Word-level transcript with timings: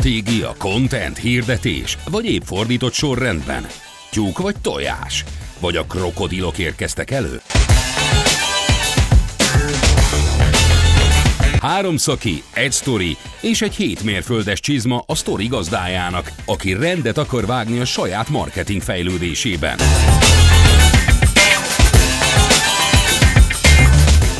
Stratégia, 0.00 0.54
content, 0.58 1.18
hirdetés, 1.18 1.98
vagy 2.10 2.24
épp 2.24 2.42
fordított 2.42 2.92
sorrendben? 2.92 3.66
Tyúk 4.10 4.38
vagy 4.38 4.54
tojás? 4.60 5.24
Vagy 5.58 5.76
a 5.76 5.84
krokodilok 5.84 6.58
érkeztek 6.58 7.10
elő? 7.10 7.40
Három 11.60 11.96
szaki, 11.96 12.42
egy 12.54 12.72
sztori 12.72 13.16
és 13.40 13.62
egy 13.62 13.74
hét 13.74 14.02
mérföldes 14.02 14.60
csizma 14.60 15.02
a 15.06 15.14
sztori 15.14 15.46
gazdájának, 15.46 16.32
aki 16.44 16.72
rendet 16.72 17.18
akar 17.18 17.46
vágni 17.46 17.78
a 17.78 17.84
saját 17.84 18.28
marketing 18.28 18.82
fejlődésében. 18.82 19.78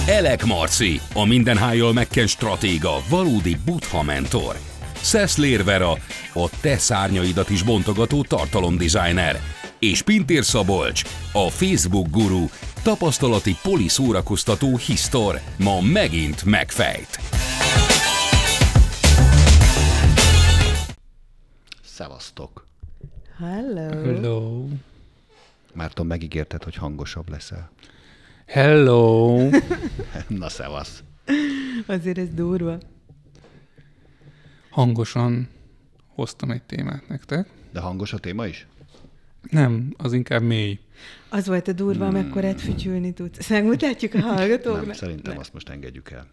Elek 0.07 0.45
Marci, 0.45 1.01
a 1.15 1.25
mindenhájjal 1.25 1.93
megken 1.93 2.27
stratéga, 2.27 3.03
valódi 3.09 3.57
butha 3.65 4.03
mentor. 4.03 4.57
Szeszlér 5.03 5.65
Vera, 5.65 5.91
a 6.35 6.49
te 6.61 6.79
szárnyaidat 6.79 7.51
is 7.51 7.63
bontogató 7.63 8.23
tartalomdesigner. 8.23 9.41
És 9.79 10.03
Pintér 10.03 10.45
Szabolcs, 10.45 11.03
a 11.33 11.51
Facebook 11.51 12.11
guru, 12.11 12.45
tapasztalati 12.83 13.57
poliszórakoztató 13.63 14.77
hisztor, 14.77 15.41
ma 15.59 15.81
megint 15.81 16.45
megfejt. 16.45 17.21
Szevasztok! 21.85 22.67
Hello. 23.39 24.03
Hello. 24.03 24.65
Márton, 25.75 26.07
megígérted, 26.07 26.63
hogy 26.63 26.75
hangosabb 26.75 27.29
leszel. 27.29 27.71
Hello. 28.47 29.37
Na, 30.29 30.49
szevasz! 30.49 31.03
Azért 31.87 32.19
ez 32.19 32.29
durva. 32.35 32.79
Hangosan 34.71 35.49
hoztam 36.07 36.51
egy 36.51 36.63
témát 36.63 37.09
nektek. 37.09 37.49
De 37.73 37.81
hangos 37.81 38.13
a 38.13 38.19
téma 38.19 38.47
is? 38.47 38.67
Nem, 39.51 39.95
az 39.97 40.13
inkább 40.13 40.43
mély. 40.43 40.79
Az 41.29 41.47
volt 41.47 41.69
a 41.69 41.73
durva, 41.73 42.07
hmm. 42.07 42.17
amekkorát 42.17 42.61
fütyülni 42.61 43.13
tudsz. 43.13 43.49
Megmutatjuk 43.49 44.15
a 44.15 44.21
hallgatóknak? 44.21 44.85
Nem, 44.85 44.95
szerintem 44.95 45.39
azt 45.39 45.53
most 45.53 45.69
engedjük 45.69 46.11
el. 46.11 46.27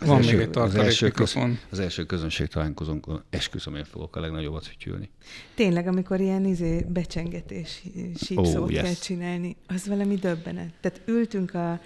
Az 0.00 0.06
Van 0.06 0.16
első- 0.16 0.30
még 0.30 0.40
egy 0.40 0.48
az 0.48 0.54
tartalék 0.54 0.86
első, 0.86 1.04
mikrofon. 1.06 1.58
az 1.70 1.78
első 1.78 2.04
közönség 2.04 2.46
találkozónkon 2.46 3.22
esküszöm, 3.30 3.74
én 3.74 3.84
fogok 3.84 4.16
a 4.16 4.20
legnagyobbat 4.20 4.66
fütyülni. 4.66 5.10
Tényleg, 5.54 5.86
amikor 5.86 6.20
ilyen 6.20 6.44
izé, 6.44 6.86
becsengetés 6.88 7.82
sípszót 8.24 8.56
Oh, 8.56 8.72
yes. 8.72 8.82
kell 8.82 8.94
csinálni, 8.94 9.56
az 9.66 9.86
valami 9.86 10.14
döbbenet. 10.14 10.72
Tehát 10.80 11.00
ültünk 11.04 11.54
a... 11.54 11.80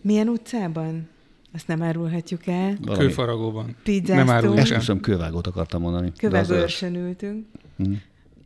Milyen 0.00 0.28
utcában? 0.28 1.08
Azt 1.54 1.66
nem 1.66 1.82
árulhatjuk 1.82 2.46
el. 2.46 2.76
Valami. 2.80 3.04
Kőfaragóban. 3.04 3.76
Pizzáztunk. 3.82 4.18
Nem 4.18 4.30
áruljuk 4.30 4.58
el. 4.58 4.62
Esküszöm, 4.62 5.00
kővágót 5.00 5.46
akartam 5.46 5.80
mondani. 5.80 6.12
Kövegőrsön 6.16 6.94
ültünk. 6.94 7.46
Hm. 7.76 7.92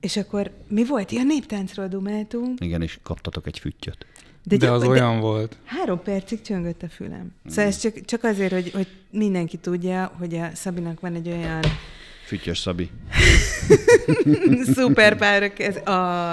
És 0.01 0.17
akkor 0.17 0.51
mi 0.69 0.87
volt? 0.87 1.13
Ja, 1.13 1.23
néptáncról 1.23 1.89
dumáltunk. 1.89 2.61
Igen, 2.61 2.83
és 2.83 2.99
kaptatok 3.03 3.47
egy 3.47 3.59
füttyöt. 3.59 4.07
De, 4.45 4.57
de 4.57 4.71
az 4.71 4.81
de- 4.83 4.89
olyan 4.89 5.21
volt. 5.21 5.57
Három 5.65 6.03
percig 6.03 6.41
csöngött 6.41 6.83
a 6.83 6.89
fülem. 6.89 7.21
Hmm. 7.21 7.51
Szóval 7.51 7.65
ez 7.65 7.79
csak, 7.79 8.05
csak 8.05 8.25
azért, 8.25 8.53
hogy, 8.53 8.71
hogy 8.71 8.87
mindenki 9.11 9.57
tudja, 9.57 10.13
hogy 10.19 10.35
a 10.35 10.51
Szabinak 10.55 11.01
van 11.01 11.15
egy 11.15 11.29
olyan 11.29 11.61
Füttyös 12.27 12.59
Szabi. 12.59 12.91
szuperpárok, 14.75 15.59
ez 15.59 15.77
a... 15.77 16.31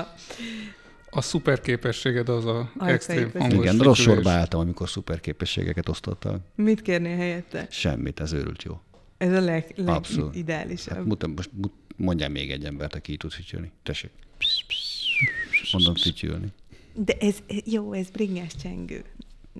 A 1.09 1.21
szuper 1.21 1.61
képességed 1.61 2.29
az 2.29 2.45
a 2.45 2.71
Ajkai 2.77 2.93
extrém 2.93 3.31
között. 3.31 3.41
hangos 3.41 3.65
Igen, 3.65 3.77
rossz 3.77 3.99
sorba 3.99 4.29
álltam, 4.29 4.59
amikor 4.59 4.89
szuper 4.89 5.19
képességeket 5.19 5.89
osztottál. 5.89 6.39
Mit 6.55 6.81
kérnél 6.81 7.17
helyette? 7.17 7.67
Semmit, 7.69 8.19
ez 8.19 8.31
őrült 8.33 8.63
jó. 8.63 8.79
Ez 9.17 9.33
a 9.33 9.39
leg, 9.41 9.73
Abszolút. 9.85 10.25
Hát 10.25 10.35
legideálisabb. 10.35 11.05
mutam, 11.07 11.33
most 11.35 11.49
mut, 11.53 11.73
mondjál 11.95 12.29
még 12.29 12.51
egy 12.51 12.65
embert, 12.65 12.95
aki 12.95 13.11
így 13.11 13.17
tud 13.17 13.31
fütyülni. 13.31 13.71
Tessék. 13.83 14.11
Mondom 15.71 15.95
fütyülni. 15.95 16.47
De 16.93 17.13
ez, 17.19 17.37
jó, 17.65 17.93
ez 17.93 18.09
bringás 18.09 18.55
csengő. 18.55 19.03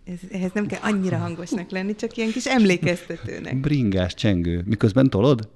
Ez, 0.05 0.19
ehhez 0.31 0.51
nem 0.53 0.65
kell 0.65 0.79
annyira 0.81 1.17
hangosnak 1.17 1.69
lenni, 1.69 1.95
csak 1.95 2.17
ilyen 2.17 2.31
kis 2.31 2.45
emlékeztetőnek. 2.45 3.59
Bringás 3.59 4.13
csengő. 4.13 4.63
Miközben 4.65 5.09
tolod? 5.09 5.49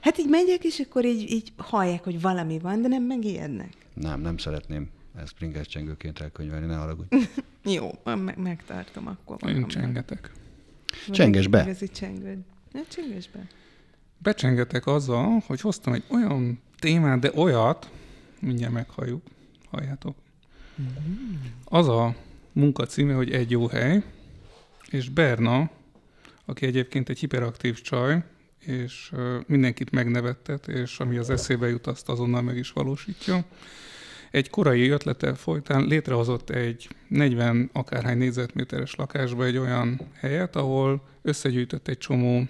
Hát 0.00 0.18
így 0.18 0.28
megyek, 0.28 0.64
és 0.64 0.80
akkor 0.80 1.04
így, 1.04 1.30
így 1.30 1.52
hallják, 1.56 2.04
hogy 2.04 2.20
valami 2.20 2.58
van, 2.58 2.82
de 2.82 2.88
nem 2.88 3.02
megijednek. 3.02 3.72
Nem, 3.94 4.20
nem 4.20 4.36
szeretném 4.38 4.90
ezt 5.16 5.34
bringás 5.34 5.66
csengőként 5.66 6.20
elkönyvelni, 6.20 6.66
ne 6.66 6.76
haragudj. 6.76 7.16
Jó, 7.76 7.90
me- 8.04 8.36
megtartom 8.36 9.06
akkor. 9.06 9.36
Magamnak. 9.40 9.68
csengetek. 9.68 10.32
Csenges 11.10 11.46
be. 11.46 11.62
Igazi 11.62 11.88
csengőd. 11.88 12.38
Ne, 12.72 12.80
csenges 12.88 13.28
be. 13.28 13.46
Becsengetek 14.18 14.86
azzal, 14.86 15.42
hogy 15.46 15.60
hoztam 15.60 15.92
egy 15.92 16.04
olyan 16.08 16.60
témát, 16.78 17.18
de 17.18 17.30
olyat, 17.34 17.90
mindjárt 18.40 18.72
meghalljuk, 18.72 19.22
halljátok. 19.70 20.16
Az 21.64 21.88
a 21.88 22.14
munka 22.52 22.86
címe, 22.86 23.14
hogy 23.14 23.30
egy 23.30 23.50
jó 23.50 23.66
hely, 23.66 24.02
és 24.90 25.08
Berna, 25.08 25.70
aki 26.44 26.66
egyébként 26.66 27.08
egy 27.08 27.18
hiperaktív 27.18 27.80
csaj, 27.80 28.22
és 28.58 29.12
mindenkit 29.46 29.90
megnevettet, 29.90 30.68
és 30.68 30.98
ami 30.98 31.16
az 31.16 31.30
eszébe 31.30 31.68
jut, 31.68 31.86
azt 31.86 32.08
azonnal 32.08 32.42
meg 32.42 32.56
is 32.56 32.72
valósítja. 32.72 33.44
Egy 34.30 34.50
korai 34.50 34.88
ötlete 34.88 35.34
folytán 35.34 35.84
létrehozott 35.84 36.50
egy 36.50 36.88
40 37.08 37.70
akárhány 37.72 38.18
négyzetméteres 38.18 38.94
lakásba 38.94 39.44
egy 39.44 39.56
olyan 39.56 40.00
helyet, 40.14 40.56
ahol 40.56 41.02
összegyűjtött 41.22 41.88
egy 41.88 41.98
csomó 41.98 42.48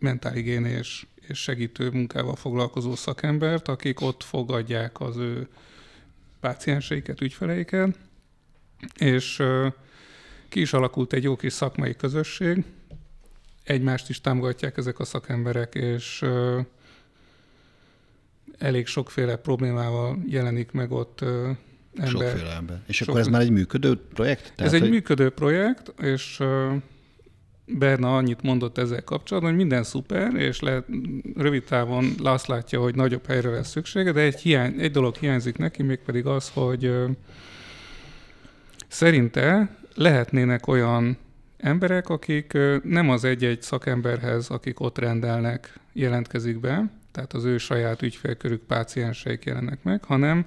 mentálhigiénés 0.00 1.06
és 1.28 1.38
segítő 1.38 1.90
munkával 1.90 2.36
foglalkozó 2.36 2.94
szakembert, 2.94 3.68
akik 3.68 4.00
ott 4.00 4.22
fogadják 4.22 5.00
az 5.00 5.16
ő 5.16 5.48
pácienseiket, 6.40 7.20
ügyfeleiket, 7.20 7.98
és 8.98 9.42
ki 10.48 10.60
is 10.60 10.72
alakult 10.72 11.12
egy 11.12 11.22
jó 11.22 11.36
kis 11.36 11.52
szakmai 11.52 11.96
közösség, 11.96 12.64
egymást 13.64 14.08
is 14.08 14.20
támogatják 14.20 14.76
ezek 14.76 14.98
a 14.98 15.04
szakemberek, 15.04 15.74
és 15.74 16.24
elég 18.58 18.86
sokféle 18.86 19.36
problémával 19.36 20.18
jelenik 20.26 20.70
meg 20.70 20.92
ott 20.92 21.20
ö, 21.20 21.50
ember. 21.94 22.10
Sokféle 22.10 22.54
ember. 22.54 22.80
És 22.86 22.96
Sok- 22.96 23.08
akkor 23.08 23.20
ez 23.20 23.26
már 23.26 23.40
egy 23.40 23.50
működő 23.50 24.00
projekt? 24.14 24.52
Ez 24.56 24.72
egy 24.72 24.80
hogy... 24.80 24.90
működő 24.90 25.30
projekt, 25.30 25.92
és 26.00 26.36
ö, 26.40 26.74
Berna 27.66 28.16
annyit 28.16 28.42
mondott 28.42 28.78
ezzel 28.78 29.04
kapcsolatban, 29.04 29.52
hogy 29.52 29.60
minden 29.60 29.82
szuper, 29.82 30.34
és 30.34 30.60
le, 30.60 30.84
rövid 31.36 31.64
távon 31.64 32.14
azt 32.22 32.46
látja, 32.46 32.80
hogy 32.80 32.94
nagyobb 32.94 33.26
helyre 33.26 33.50
lesz 33.50 33.70
szüksége, 33.70 34.12
de 34.12 34.20
egy, 34.20 34.40
hiány, 34.40 34.80
egy 34.80 34.90
dolog 34.90 35.14
hiányzik 35.14 35.58
neki, 35.58 35.82
mégpedig 35.82 36.26
az, 36.26 36.50
hogy 36.54 36.84
ö, 36.84 37.08
szerinte 38.88 39.76
lehetnének 39.94 40.66
olyan 40.66 41.16
emberek, 41.58 42.08
akik 42.08 42.54
ö, 42.54 42.76
nem 42.82 43.10
az 43.10 43.24
egy-egy 43.24 43.62
szakemberhez, 43.62 44.48
akik 44.48 44.80
ott 44.80 44.98
rendelnek, 44.98 45.80
jelentkezik 45.92 46.60
be, 46.60 46.90
tehát 47.12 47.32
az 47.32 47.44
ő 47.44 47.58
saját 47.58 48.02
ügyfélkörük, 48.02 48.62
pácienseik 48.62 49.44
jelennek 49.44 49.82
meg, 49.82 50.04
hanem 50.04 50.46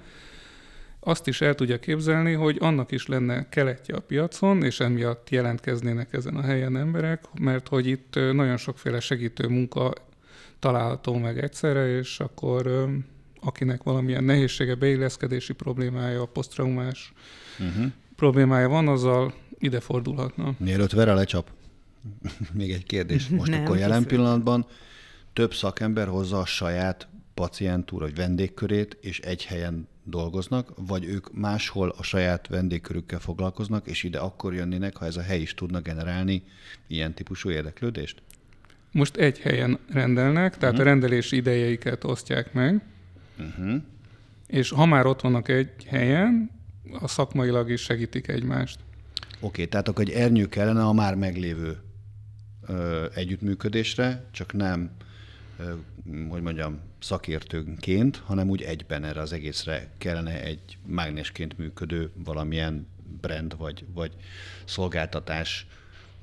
azt 0.99 1.27
is 1.27 1.41
el 1.41 1.55
tudja 1.55 1.79
képzelni, 1.79 2.33
hogy 2.33 2.57
annak 2.59 2.91
is 2.91 3.07
lenne 3.07 3.49
keletje 3.49 3.95
a 3.95 3.99
piacon, 3.99 4.63
és 4.63 4.79
emiatt 4.79 5.29
jelentkeznének 5.29 6.13
ezen 6.13 6.35
a 6.35 6.41
helyen 6.41 6.77
emberek, 6.77 7.23
mert 7.39 7.67
hogy 7.67 7.87
itt 7.87 8.15
nagyon 8.15 8.57
sokféle 8.57 8.99
segítő 8.99 9.47
munka 9.47 9.93
található 10.59 11.17
meg 11.17 11.39
egyszerre, 11.39 11.97
és 11.97 12.19
akkor 12.19 12.89
akinek 13.41 13.83
valamilyen 13.83 14.23
nehézsége, 14.23 14.75
beilleszkedési 14.75 15.53
problémája, 15.53 16.25
posztraumás 16.25 17.13
Uh-huh. 17.59 17.85
problémája 18.15 18.69
van, 18.69 18.87
azzal 18.87 19.33
ide 19.59 19.79
fordulhatna. 19.79 20.53
Mielőtt 20.57 20.91
Vera 20.91 21.13
lecsap, 21.13 21.51
még 22.53 22.71
egy 22.71 22.83
kérdés. 22.83 23.27
Most 23.27 23.51
Nem, 23.51 23.61
akkor 23.61 23.77
jelen 23.77 24.03
készül. 24.03 24.17
pillanatban 24.17 24.65
több 25.35 25.53
szakember 25.53 26.07
hozza 26.07 26.39
a 26.39 26.45
saját 26.45 27.07
pacientúr 27.33 28.01
vagy 28.01 28.15
vendégkörét, 28.15 28.97
és 29.01 29.19
egy 29.19 29.45
helyen 29.45 29.87
dolgoznak, 30.03 30.73
vagy 30.75 31.05
ők 31.05 31.33
máshol 31.33 31.93
a 31.97 32.03
saját 32.03 32.47
vendégkörükkel 32.47 33.19
foglalkoznak, 33.19 33.87
és 33.87 34.03
ide 34.03 34.19
akkor 34.19 34.53
jönnének, 34.53 34.97
ha 34.97 35.05
ez 35.05 35.17
a 35.17 35.21
hely 35.21 35.41
is 35.41 35.53
tudna 35.53 35.79
generálni 35.79 36.43
ilyen 36.87 37.13
típusú 37.13 37.49
érdeklődést? 37.49 38.21
Most 38.91 39.15
egy 39.15 39.39
helyen 39.39 39.79
rendelnek, 39.91 40.57
tehát 40.57 40.79
a 40.79 40.83
rendelési 40.83 41.35
idejeiket 41.35 42.03
osztják 42.03 42.53
meg, 42.53 42.83
Uh-huh. 43.39 43.81
és 44.47 44.69
ha 44.69 44.85
már 44.85 45.05
ott 45.05 45.21
vannak 45.21 45.47
egy 45.47 45.85
helyen, 45.85 46.51
a 46.99 47.07
szakmailag 47.07 47.69
is 47.69 47.81
segítik 47.81 48.27
egymást. 48.27 48.79
Oké, 49.39 49.65
tehát 49.65 49.87
akkor 49.87 50.03
egy 50.03 50.11
ernyő 50.11 50.47
kellene 50.47 50.83
a 50.83 50.93
már 50.93 51.15
meglévő 51.15 51.77
ö, 52.67 53.05
együttműködésre, 53.15 54.25
csak 54.31 54.53
nem, 54.53 54.91
hogy 56.29 56.41
mondjam, 56.41 56.79
szakértőnként, 56.99 58.21
hanem 58.25 58.49
úgy 58.49 58.61
egyben 58.61 59.03
erre 59.03 59.21
az 59.21 59.33
egészre 59.33 59.89
kellene 59.97 60.43
egy 60.43 60.77
mágnesként 60.85 61.57
működő 61.57 62.11
valamilyen 62.23 62.87
brand 63.21 63.57
vagy, 63.57 63.85
vagy 63.93 64.11
szolgáltatás 64.65 65.67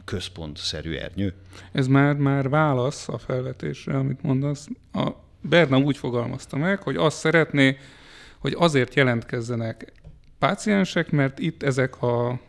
központszerű 0.04 0.94
ernyő. 0.94 1.34
Ez 1.72 1.86
már, 1.86 2.14
már 2.14 2.48
válasz 2.48 3.08
a 3.08 3.18
felvetésre, 3.18 3.96
amit 3.96 4.22
mondasz. 4.22 4.68
A 4.92 5.10
Berna 5.40 5.78
úgy 5.78 5.96
fogalmazta 5.96 6.56
meg, 6.56 6.82
hogy 6.82 6.96
azt 6.96 7.18
szeretné, 7.18 7.78
hogy 8.38 8.54
azért 8.58 8.94
jelentkezzenek 8.94 9.92
páciensek, 10.38 11.10
mert 11.10 11.38
itt 11.38 11.62
ezek 11.62 12.02
a 12.02 12.40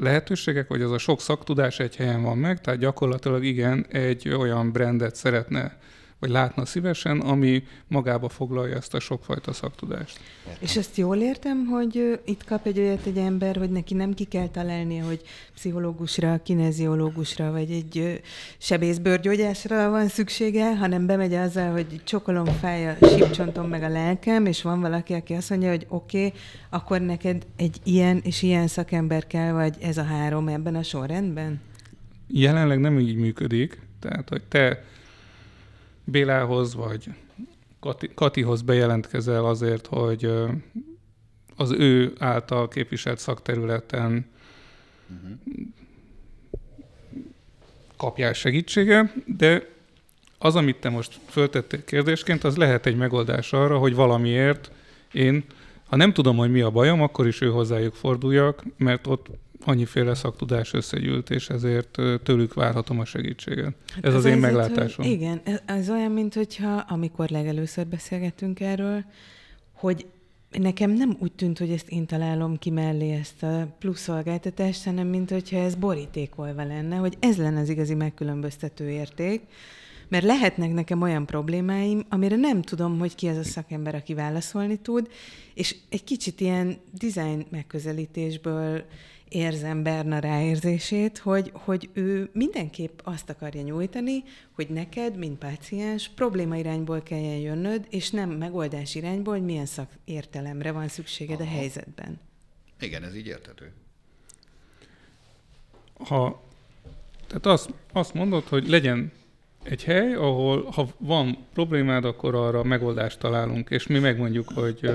lehetőségek, 0.00 0.68
vagy 0.68 0.82
az 0.82 0.90
a 0.90 0.98
sok 0.98 1.20
szaktudás 1.20 1.78
egy 1.78 1.96
helyen 1.96 2.22
van 2.22 2.38
meg, 2.38 2.60
tehát 2.60 2.80
gyakorlatilag 2.80 3.44
igen, 3.44 3.86
egy 3.88 4.28
olyan 4.28 4.72
brandet 4.72 5.14
szeretne 5.14 5.78
vagy 6.20 6.30
látna 6.30 6.64
szívesen, 6.64 7.20
ami 7.20 7.62
magába 7.88 8.28
foglalja 8.28 8.76
ezt 8.76 8.94
a 8.94 9.00
sokfajta 9.00 9.52
szaktudást. 9.52 10.20
És 10.60 10.76
ezt 10.76 10.96
jól 10.96 11.16
értem, 11.16 11.66
hogy 11.66 12.20
itt 12.24 12.44
kap 12.44 12.66
egy 12.66 12.78
olyat 12.78 13.06
egy 13.06 13.16
ember, 13.16 13.56
hogy 13.56 13.70
neki 13.70 13.94
nem 13.94 14.14
ki 14.14 14.24
kell 14.24 14.48
találnia, 14.48 15.04
hogy 15.04 15.20
pszichológusra, 15.54 16.40
kineziológusra, 16.42 17.50
vagy 17.50 17.70
egy 17.70 18.22
sebészbőrgyógyásra 18.58 19.90
van 19.90 20.08
szüksége, 20.08 20.76
hanem 20.76 21.06
bemegy 21.06 21.34
azzal, 21.34 21.72
hogy 21.72 22.00
csokolom, 22.04 22.44
fáj 22.44 22.88
a 22.88 22.96
sípcsontom 23.06 23.68
meg 23.68 23.82
a 23.82 23.88
lelkem, 23.88 24.46
és 24.46 24.62
van 24.62 24.80
valaki, 24.80 25.12
aki 25.12 25.34
azt 25.34 25.50
mondja, 25.50 25.68
hogy 25.68 25.86
oké, 25.88 26.26
okay, 26.26 26.40
akkor 26.70 27.00
neked 27.00 27.46
egy 27.56 27.76
ilyen 27.82 28.20
és 28.24 28.42
ilyen 28.42 28.66
szakember 28.66 29.26
kell, 29.26 29.52
vagy 29.52 29.76
ez 29.80 29.98
a 29.98 30.04
három 30.04 30.48
ebben 30.48 30.74
a 30.74 30.82
sorrendben? 30.82 31.60
Jelenleg 32.26 32.80
nem 32.80 32.98
így 32.98 33.16
működik, 33.16 33.80
tehát 34.00 34.28
hogy 34.28 34.42
te 34.42 34.84
Bélához 36.10 36.74
vagy 36.74 37.08
Kati, 37.80 38.10
Katihoz 38.14 38.62
bejelentkezel 38.62 39.44
azért, 39.44 39.86
hogy 39.86 40.32
az 41.56 41.70
ő 41.70 42.12
által 42.18 42.68
képviselt 42.68 43.18
szakterületen 43.18 44.26
uh-huh. 45.08 45.38
kapjál 47.96 48.32
segítsége, 48.32 49.12
de 49.26 49.68
az, 50.38 50.56
amit 50.56 50.76
te 50.76 50.88
most 50.88 51.20
föltettél 51.26 51.84
kérdésként, 51.84 52.44
az 52.44 52.56
lehet 52.56 52.86
egy 52.86 52.96
megoldás 52.96 53.52
arra, 53.52 53.78
hogy 53.78 53.94
valamiért 53.94 54.70
én, 55.12 55.44
ha 55.88 55.96
nem 55.96 56.12
tudom, 56.12 56.36
hogy 56.36 56.50
mi 56.50 56.60
a 56.60 56.70
bajom, 56.70 57.02
akkor 57.02 57.26
is 57.26 57.40
ő 57.40 57.48
hozzájuk 57.48 57.94
forduljak, 57.94 58.64
mert 58.76 59.06
ott 59.06 59.26
annyiféle 59.68 60.14
szaktudás 60.14 60.72
összegyűlt, 60.72 61.30
és 61.30 61.48
ezért 61.48 61.98
tőlük 62.22 62.54
várhatom 62.54 63.00
a 63.00 63.04
segítséget. 63.04 63.74
Hát 63.94 64.04
ez 64.04 64.14
az, 64.14 64.24
az 64.24 64.30
én 64.30 64.38
meglátásom. 64.38 65.04
Hogy 65.04 65.14
igen, 65.14 65.40
ez, 65.44 65.60
ez 65.66 65.90
olyan, 65.90 66.10
mint 66.10 66.34
hogyha 66.34 66.84
amikor 66.88 67.28
legelőször 67.28 67.86
beszélgettünk 67.86 68.60
erről, 68.60 69.04
hogy 69.72 70.06
nekem 70.50 70.90
nem 70.90 71.16
úgy 71.18 71.32
tűnt, 71.32 71.58
hogy 71.58 71.70
ezt 71.70 71.88
én 71.88 72.06
találom 72.06 72.58
ki 72.58 72.70
mellé 72.70 73.12
ezt 73.12 73.42
a 73.42 73.76
plusz 73.78 74.00
szolgáltatást, 74.00 74.84
hanem 74.84 75.06
mint 75.06 75.30
hogyha 75.30 75.58
ez 75.58 75.74
borítékolva 75.74 76.64
lenne, 76.64 76.96
hogy 76.96 77.16
ez 77.20 77.36
lenne 77.36 77.60
az 77.60 77.68
igazi 77.68 77.94
megkülönböztető 77.94 78.90
érték, 78.90 79.42
mert 80.08 80.24
lehetnek 80.24 80.72
nekem 80.72 81.02
olyan 81.02 81.26
problémáim, 81.26 82.04
amire 82.08 82.36
nem 82.36 82.62
tudom, 82.62 82.98
hogy 82.98 83.14
ki 83.14 83.28
az 83.28 83.36
a 83.36 83.44
szakember, 83.44 83.94
aki 83.94 84.14
válaszolni 84.14 84.76
tud, 84.76 85.08
és 85.54 85.76
egy 85.88 86.04
kicsit 86.04 86.40
ilyen 86.40 86.78
design 86.98 87.46
megközelítésből 87.50 88.84
érzem 89.28 89.82
Berna 89.82 90.18
ráérzését, 90.18 91.18
hogy, 91.18 91.50
hogy 91.54 91.88
ő 91.92 92.30
mindenképp 92.32 92.98
azt 93.04 93.30
akarja 93.30 93.62
nyújtani, 93.62 94.22
hogy 94.52 94.68
neked, 94.68 95.16
mint 95.16 95.38
páciens, 95.38 96.08
probléma 96.08 96.56
irányból 96.56 97.02
kelljen 97.02 97.38
jönnöd, 97.38 97.86
és 97.90 98.10
nem 98.10 98.30
megoldás 98.30 98.94
irányból, 98.94 99.34
hogy 99.34 99.44
milyen 99.44 99.66
szakértelemre 99.66 100.72
van 100.72 100.88
szükséged 100.88 101.40
Aha. 101.40 101.50
a 101.50 101.54
helyzetben. 101.54 102.20
Igen, 102.80 103.04
ez 103.04 103.16
így 103.16 103.26
érthető. 103.26 103.72
Ha, 105.98 106.42
tehát 107.26 107.46
azt, 107.46 107.70
azt 107.92 108.14
mondod, 108.14 108.44
hogy 108.44 108.68
legyen 108.68 109.12
egy 109.62 109.84
hely, 109.84 110.14
ahol 110.14 110.62
ha 110.62 110.88
van 110.98 111.46
problémád, 111.52 112.04
akkor 112.04 112.34
arra 112.34 112.62
megoldást 112.62 113.18
találunk, 113.18 113.70
és 113.70 113.86
mi 113.86 113.98
megmondjuk, 113.98 114.48
hogy 114.54 114.90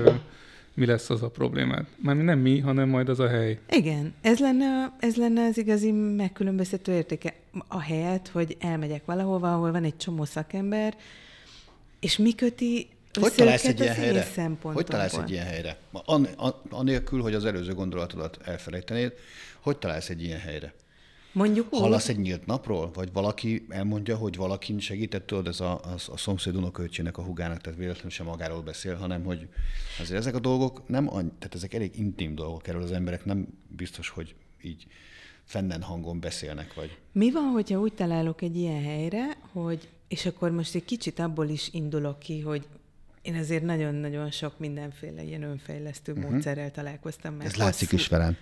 mi 0.74 0.86
lesz 0.86 1.10
az 1.10 1.22
a 1.22 1.28
problémád. 1.28 1.86
Már 1.96 2.16
nem 2.16 2.38
mi, 2.38 2.58
hanem 2.58 2.88
majd 2.88 3.08
az 3.08 3.20
a 3.20 3.28
hely. 3.28 3.58
Igen, 3.70 4.14
ez 4.20 4.38
lenne, 4.38 4.96
ez 5.00 5.16
lenne 5.16 5.44
az 5.46 5.58
igazi 5.58 5.90
megkülönböztető 5.92 6.92
értéke. 6.92 7.34
A 7.68 7.80
helyet, 7.80 8.28
hogy 8.28 8.56
elmegyek 8.60 9.04
valahova, 9.04 9.54
ahol 9.54 9.72
van 9.72 9.84
egy 9.84 9.96
csomó 9.96 10.24
szakember, 10.24 10.96
és 12.00 12.16
mi 12.16 12.34
köti 12.34 12.88
hogy 13.20 13.32
találsz 13.32 13.64
egy 13.64 13.80
ilyen 13.80 13.94
helyre? 13.94 14.26
Hogy 14.62 14.84
találsz 14.84 15.16
egy 15.16 15.30
ilyen 15.30 15.46
helyre? 15.46 15.76
An, 15.92 16.28
an, 16.36 16.54
anélkül, 16.70 17.22
hogy 17.22 17.34
az 17.34 17.44
előző 17.44 17.74
gondolatodat 17.74 18.38
elfelejtenéd, 18.44 19.12
hogy 19.60 19.76
találsz 19.76 20.08
egy 20.08 20.22
ilyen 20.22 20.40
helyre? 20.40 20.72
Mondjuk 21.34 21.66
úgy. 21.72 21.80
Hallasz 21.80 22.08
egy 22.08 22.18
nyílt 22.18 22.46
napról? 22.46 22.90
Vagy 22.94 23.12
valaki 23.12 23.66
elmondja, 23.68 24.16
hogy 24.16 24.36
valakin 24.36 24.78
segített, 24.78 25.26
tudod, 25.26 25.46
ez 25.46 25.60
a, 25.60 25.72
a, 25.72 25.94
a 26.12 26.16
szomszéd 26.16 26.56
unoköcsének 26.56 27.18
a 27.18 27.22
hugának, 27.22 27.60
tehát 27.60 27.78
véletlenül 27.78 28.10
sem 28.10 28.26
magáról 28.26 28.62
beszél, 28.62 28.94
hanem 28.94 29.24
hogy 29.24 29.48
azért 30.00 30.18
ezek 30.18 30.34
a 30.34 30.38
dolgok 30.38 30.88
nem, 30.88 31.06
tehát 31.08 31.54
ezek 31.54 31.74
elég 31.74 31.98
intim 31.98 32.34
dolgok, 32.34 32.68
erről 32.68 32.82
az 32.82 32.92
emberek 32.92 33.24
nem 33.24 33.46
biztos, 33.68 34.08
hogy 34.08 34.34
így 34.62 34.86
fennen 35.44 35.82
hangon 35.82 36.20
beszélnek, 36.20 36.74
vagy... 36.74 36.98
Mi 37.12 37.30
van, 37.30 37.44
hogyha 37.44 37.78
úgy 37.78 37.94
találok 37.94 38.42
egy 38.42 38.56
ilyen 38.56 38.82
helyre, 38.82 39.36
hogy, 39.52 39.88
és 40.08 40.26
akkor 40.26 40.50
most 40.50 40.74
egy 40.74 40.84
kicsit 40.84 41.18
abból 41.18 41.48
is 41.48 41.68
indulok 41.72 42.18
ki, 42.18 42.40
hogy 42.40 42.66
én 43.24 43.34
azért 43.34 43.62
nagyon-nagyon 43.62 44.30
sok 44.30 44.58
mindenféle 44.58 45.22
ilyen 45.22 45.42
önfejlesztő 45.42 46.12
uh-huh. 46.12 46.30
módszerrel 46.30 46.70
találkoztam. 46.70 47.34
Mert 47.34 47.50
Ez 47.50 47.56
látszik 47.56 47.92
is 47.92 48.08
velem. 48.08 48.36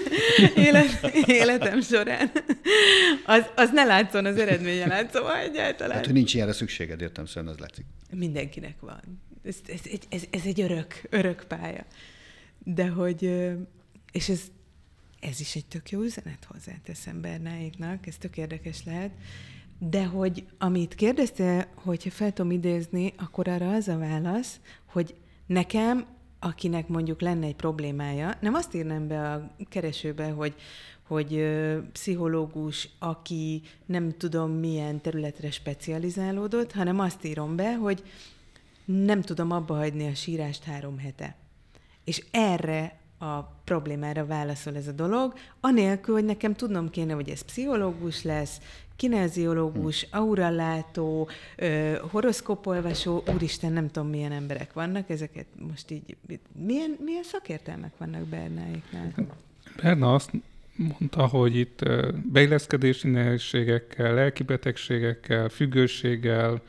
Élet, 0.66 1.04
életem 1.26 1.80
során. 1.80 2.30
Az, 3.26 3.44
az 3.56 3.70
ne 3.72 3.84
látszon, 3.84 4.24
az 4.24 4.36
eredménye 4.38 4.86
látszom 4.86 5.26
egyáltalán. 5.26 5.96
Hát, 5.96 6.04
hogy 6.04 6.14
nincs 6.14 6.34
ilyenre 6.34 6.52
szükséged, 6.52 7.00
értem 7.00 7.26
szerint, 7.26 7.50
az 7.50 7.58
látszik. 7.58 7.84
Mindenkinek 8.10 8.80
van. 8.80 9.00
Ez, 9.44 9.56
ez, 9.66 9.80
ez, 10.08 10.22
ez 10.30 10.42
egy 10.44 10.60
örök, 10.60 11.02
örök 11.10 11.44
pálya. 11.48 11.84
De 12.58 12.88
hogy, 12.88 13.22
és 14.12 14.28
ez, 14.28 14.40
ez 15.20 15.40
is 15.40 15.54
egy 15.54 15.66
tök 15.66 15.90
jó 15.90 16.00
üzenet 16.00 16.44
hozzáteszem 16.44 17.20
Bernáéknak, 17.20 18.06
ez 18.06 18.16
tök 18.16 18.36
érdekes 18.36 18.84
lehet, 18.84 19.10
de 19.90 20.04
hogy 20.04 20.44
amit 20.58 20.94
kérdeztél, 20.94 21.66
hogyha 21.74 22.10
fel 22.10 22.32
tudom 22.32 22.50
idézni, 22.50 23.12
akkor 23.16 23.48
arra 23.48 23.70
az 23.70 23.88
a 23.88 23.98
válasz, 23.98 24.60
hogy 24.86 25.14
nekem, 25.46 26.06
akinek 26.38 26.88
mondjuk 26.88 27.20
lenne 27.20 27.46
egy 27.46 27.56
problémája, 27.56 28.34
nem 28.40 28.54
azt 28.54 28.74
írnám 28.74 29.08
be 29.08 29.30
a 29.32 29.50
keresőbe, 29.68 30.30
hogy, 30.30 30.54
hogy 31.06 31.34
ö, 31.34 31.78
pszichológus, 31.92 32.88
aki 32.98 33.62
nem 33.86 34.10
tudom 34.16 34.50
milyen 34.50 35.00
területre 35.00 35.50
specializálódott, 35.50 36.72
hanem 36.72 36.98
azt 36.98 37.24
írom 37.24 37.56
be, 37.56 37.74
hogy 37.74 38.02
nem 38.84 39.20
tudom 39.20 39.50
abba 39.50 39.74
hagyni 39.74 40.08
a 40.08 40.14
sírást 40.14 40.64
három 40.64 40.98
hete. 40.98 41.36
És 42.04 42.24
erre 42.30 43.00
a 43.22 43.42
problémára 43.64 44.26
válaszol 44.26 44.76
ez 44.76 44.86
a 44.86 44.92
dolog, 44.92 45.34
anélkül, 45.60 46.14
hogy 46.14 46.24
nekem 46.24 46.54
tudnom 46.54 46.90
kéne, 46.90 47.12
hogy 47.12 47.28
ez 47.28 47.42
pszichológus 47.42 48.22
lesz, 48.22 48.60
kineziológus, 48.96 50.06
auralátó, 50.10 51.28
horoszkópolvasó, 52.10 53.22
úristen, 53.34 53.72
nem 53.72 53.90
tudom, 53.90 54.08
milyen 54.08 54.32
emberek 54.32 54.72
vannak, 54.72 55.10
ezeket 55.10 55.46
most 55.68 55.90
így, 55.90 56.16
milyen, 56.66 56.96
milyen 57.04 57.22
szakértelmek 57.22 57.92
vannak 57.98 58.22
Bernáiknál? 58.22 59.12
Berna 59.82 60.14
azt 60.14 60.30
mondta, 60.76 61.26
hogy 61.26 61.56
itt 61.56 61.80
beilleszkedési 62.32 63.08
nehézségekkel, 63.08 64.14
lelkibetegségekkel, 64.14 65.48
függőséggel, 65.48 66.60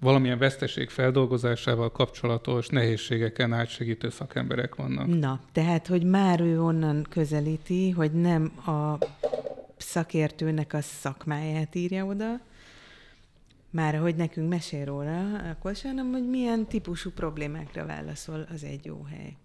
valamilyen 0.00 0.38
veszteség 0.38 0.88
feldolgozásával 0.88 1.92
kapcsolatos 1.92 2.68
nehézségeken 2.68 3.52
átsegítő 3.52 4.10
szakemberek 4.10 4.74
vannak. 4.74 5.06
Na, 5.06 5.40
tehát, 5.52 5.86
hogy 5.86 6.04
már 6.04 6.40
ő 6.40 6.62
onnan 6.62 7.06
közelíti, 7.10 7.90
hogy 7.90 8.12
nem 8.12 8.52
a 8.66 8.98
szakértőnek 9.84 10.72
a 10.72 10.80
szakmáját 10.80 11.74
írja 11.74 12.04
oda, 12.04 12.40
már 13.70 13.98
hogy 13.98 14.16
nekünk 14.16 14.48
mesél 14.48 14.84
róla, 14.84 15.38
akkor 15.50 15.76
hanem 15.82 16.12
hogy 16.12 16.28
milyen 16.28 16.66
típusú 16.66 17.10
problémákra 17.10 17.86
válaszol 17.86 18.46
az 18.52 18.64
egy 18.64 18.84
jó 18.84 19.02
hely. 19.02 19.36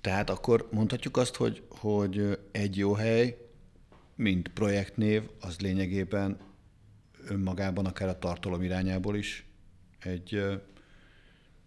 Tehát 0.00 0.30
akkor 0.30 0.68
mondhatjuk 0.72 1.16
azt, 1.16 1.36
hogy, 1.36 1.62
hogy 1.68 2.38
egy 2.50 2.76
jó 2.76 2.92
hely, 2.92 3.38
mint 4.14 4.48
projektnév, 4.48 5.22
az 5.40 5.60
lényegében 5.60 6.38
önmagában, 7.28 7.86
akár 7.86 8.08
a 8.08 8.18
tartalom 8.18 8.62
irányából 8.62 9.16
is 9.16 9.46
egy 9.98 10.42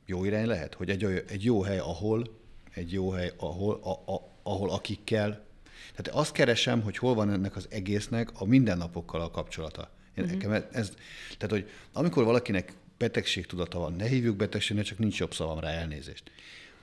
jó 0.06 0.26
irány 0.26 0.46
lehet? 0.46 0.74
Hogy 0.74 0.90
egy, 0.90 1.04
egy 1.04 1.44
jó 1.44 1.62
hely, 1.62 1.80
ahol, 1.80 2.40
egy 2.74 2.92
jó 2.94 3.10
hely, 3.10 3.32
ahol, 3.38 3.80
a, 3.84 4.14
a, 4.14 4.32
ahol 4.44 4.70
akikkel 4.70 5.46
tehát 5.96 6.20
azt 6.20 6.32
keresem, 6.32 6.82
hogy 6.82 6.98
hol 6.98 7.14
van 7.14 7.32
ennek 7.32 7.56
az 7.56 7.68
egésznek 7.70 8.30
a 8.34 8.46
mindennapokkal 8.46 9.22
a 9.22 9.32
kapcsolata. 9.32 9.90
Én 10.16 10.24
uh-huh. 10.24 10.40
nekem 10.40 10.68
ez, 10.72 10.92
tehát, 11.38 11.50
hogy 11.50 11.70
amikor 11.94 12.24
valakinek 12.24 12.74
betegség 12.98 13.46
tudata 13.46 13.80
van, 13.80 13.94
ne 13.94 14.06
hívjuk 14.06 14.36
betegségnek, 14.36 14.86
csak 14.86 14.98
nincs 14.98 15.20
jobb 15.20 15.34
szavam 15.34 15.60
rá 15.60 15.70
elnézést. 15.70 16.32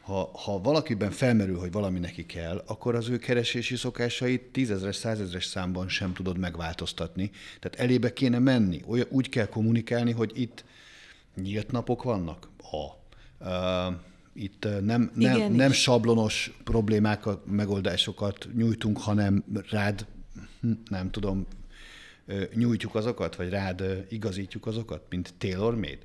ha, 0.00 0.30
ha 0.32 0.60
valakiben 0.60 1.10
felmerül, 1.10 1.58
hogy 1.58 1.72
valami 1.72 1.98
neki 1.98 2.26
kell, 2.26 2.62
akkor 2.66 2.94
az 2.94 3.08
ő 3.08 3.18
keresési 3.18 3.76
szokásait 3.76 4.42
tízezres, 4.42 4.96
százezres 4.96 5.44
számban 5.44 5.88
sem 5.88 6.12
tudod 6.12 6.38
megváltoztatni. 6.38 7.30
Tehát 7.60 7.78
elébe 7.78 8.12
kéne 8.12 8.38
menni. 8.38 8.82
Olyan, 8.86 9.06
úgy 9.10 9.28
kell 9.28 9.46
kommunikálni, 9.46 10.12
hogy 10.12 10.30
itt 10.34 10.64
nyílt 11.34 11.70
napok 11.70 12.02
vannak. 12.02 12.48
A. 12.70 13.00
Uh, 13.44 13.94
itt 14.34 14.64
nem, 14.64 15.10
nem, 15.14 15.36
Igen, 15.36 15.52
nem 15.52 15.72
sablonos 15.72 16.52
problémákat, 16.64 17.46
megoldásokat 17.46 18.48
nyújtunk, 18.54 18.98
hanem 18.98 19.44
rád, 19.70 20.06
nem 20.88 21.10
tudom, 21.10 21.46
nyújtjuk 22.54 22.94
azokat, 22.94 23.36
vagy 23.36 23.48
rád 23.48 24.06
igazítjuk 24.08 24.66
azokat, 24.66 25.02
mint 25.10 25.34
tailor-made. 25.38 25.98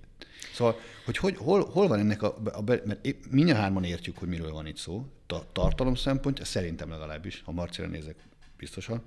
Szóval, 0.53 0.79
hogy, 1.05 1.17
hogy 1.17 1.38
hol, 1.38 1.65
hol 1.65 1.88
van 1.88 2.00
ennek 2.00 2.22
a, 2.22 2.38
a 2.53 2.62
mert 2.63 3.07
mindjárt 3.29 3.86
értjük, 3.86 4.17
hogy 4.17 4.27
miről 4.27 4.51
van 4.51 4.67
itt 4.67 4.77
szó, 4.77 5.05
a 5.27 5.51
tartalom 5.51 5.96
szempontja, 5.96 6.46
szerintem 6.46 6.89
legalábbis, 6.89 7.41
ha 7.46 7.51
Marcira 7.51 7.88
nézek, 7.88 8.26
biztosan, 8.57 9.01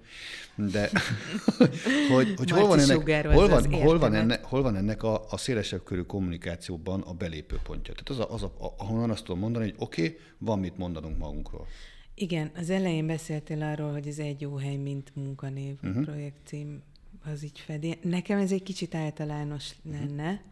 de 0.55 0.91
hogy, 2.15 2.35
hogy 2.37 2.51
hol, 2.51 2.67
van 2.67 2.79
ennek, 2.79 2.97
hol, 3.33 3.49
van, 3.49 3.73
hol, 3.73 3.99
van 3.99 4.15
ennek, 4.15 4.45
hol 4.45 4.63
van 4.63 4.77
ennek 4.77 5.03
a, 5.03 5.25
a 5.31 5.37
szélesebb 5.37 5.85
körű 5.85 6.03
kommunikációban 6.03 7.01
a 7.01 7.13
belépő 7.13 7.59
pontja. 7.63 7.95
Tehát 7.95 8.09
az, 8.09 8.19
a, 8.19 8.35
az 8.35 8.43
a, 8.43 8.75
ahonnan 8.79 9.11
azt 9.11 9.25
tudom 9.25 9.41
mondani, 9.41 9.65
hogy 9.65 9.75
oké, 9.79 10.03
okay, 10.03 10.19
van 10.39 10.59
mit 10.59 10.77
mondanunk 10.77 11.19
magunkról. 11.19 11.67
Igen, 12.15 12.51
az 12.57 12.71
elején 12.71 13.07
beszéltél 13.07 13.63
arról, 13.63 13.93
hogy 13.93 14.07
ez 14.07 14.19
egy 14.19 14.41
jó 14.41 14.57
hely, 14.57 14.77
mint 14.77 15.11
munkanév, 15.15 15.77
uh-huh. 15.83 16.05
projektcím, 16.05 16.83
az 17.25 17.43
így 17.43 17.59
fedi. 17.59 17.99
Nekem 18.03 18.39
ez 18.39 18.53
egy 18.53 18.63
kicsit 18.63 18.95
általános 18.95 19.71
lenne, 19.83 20.43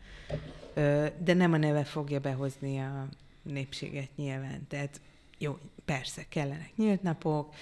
de 1.19 1.35
nem 1.35 1.53
a 1.53 1.57
neve 1.57 1.85
fogja 1.85 2.21
behozni 2.21 2.79
a 2.79 3.09
népséget 3.43 4.09
nyilván. 4.17 4.67
Tehát 4.69 5.01
jó, 5.39 5.59
persze, 5.85 6.25
kellenek 6.29 6.73
nyílt 6.77 7.03
napok, 7.03 7.55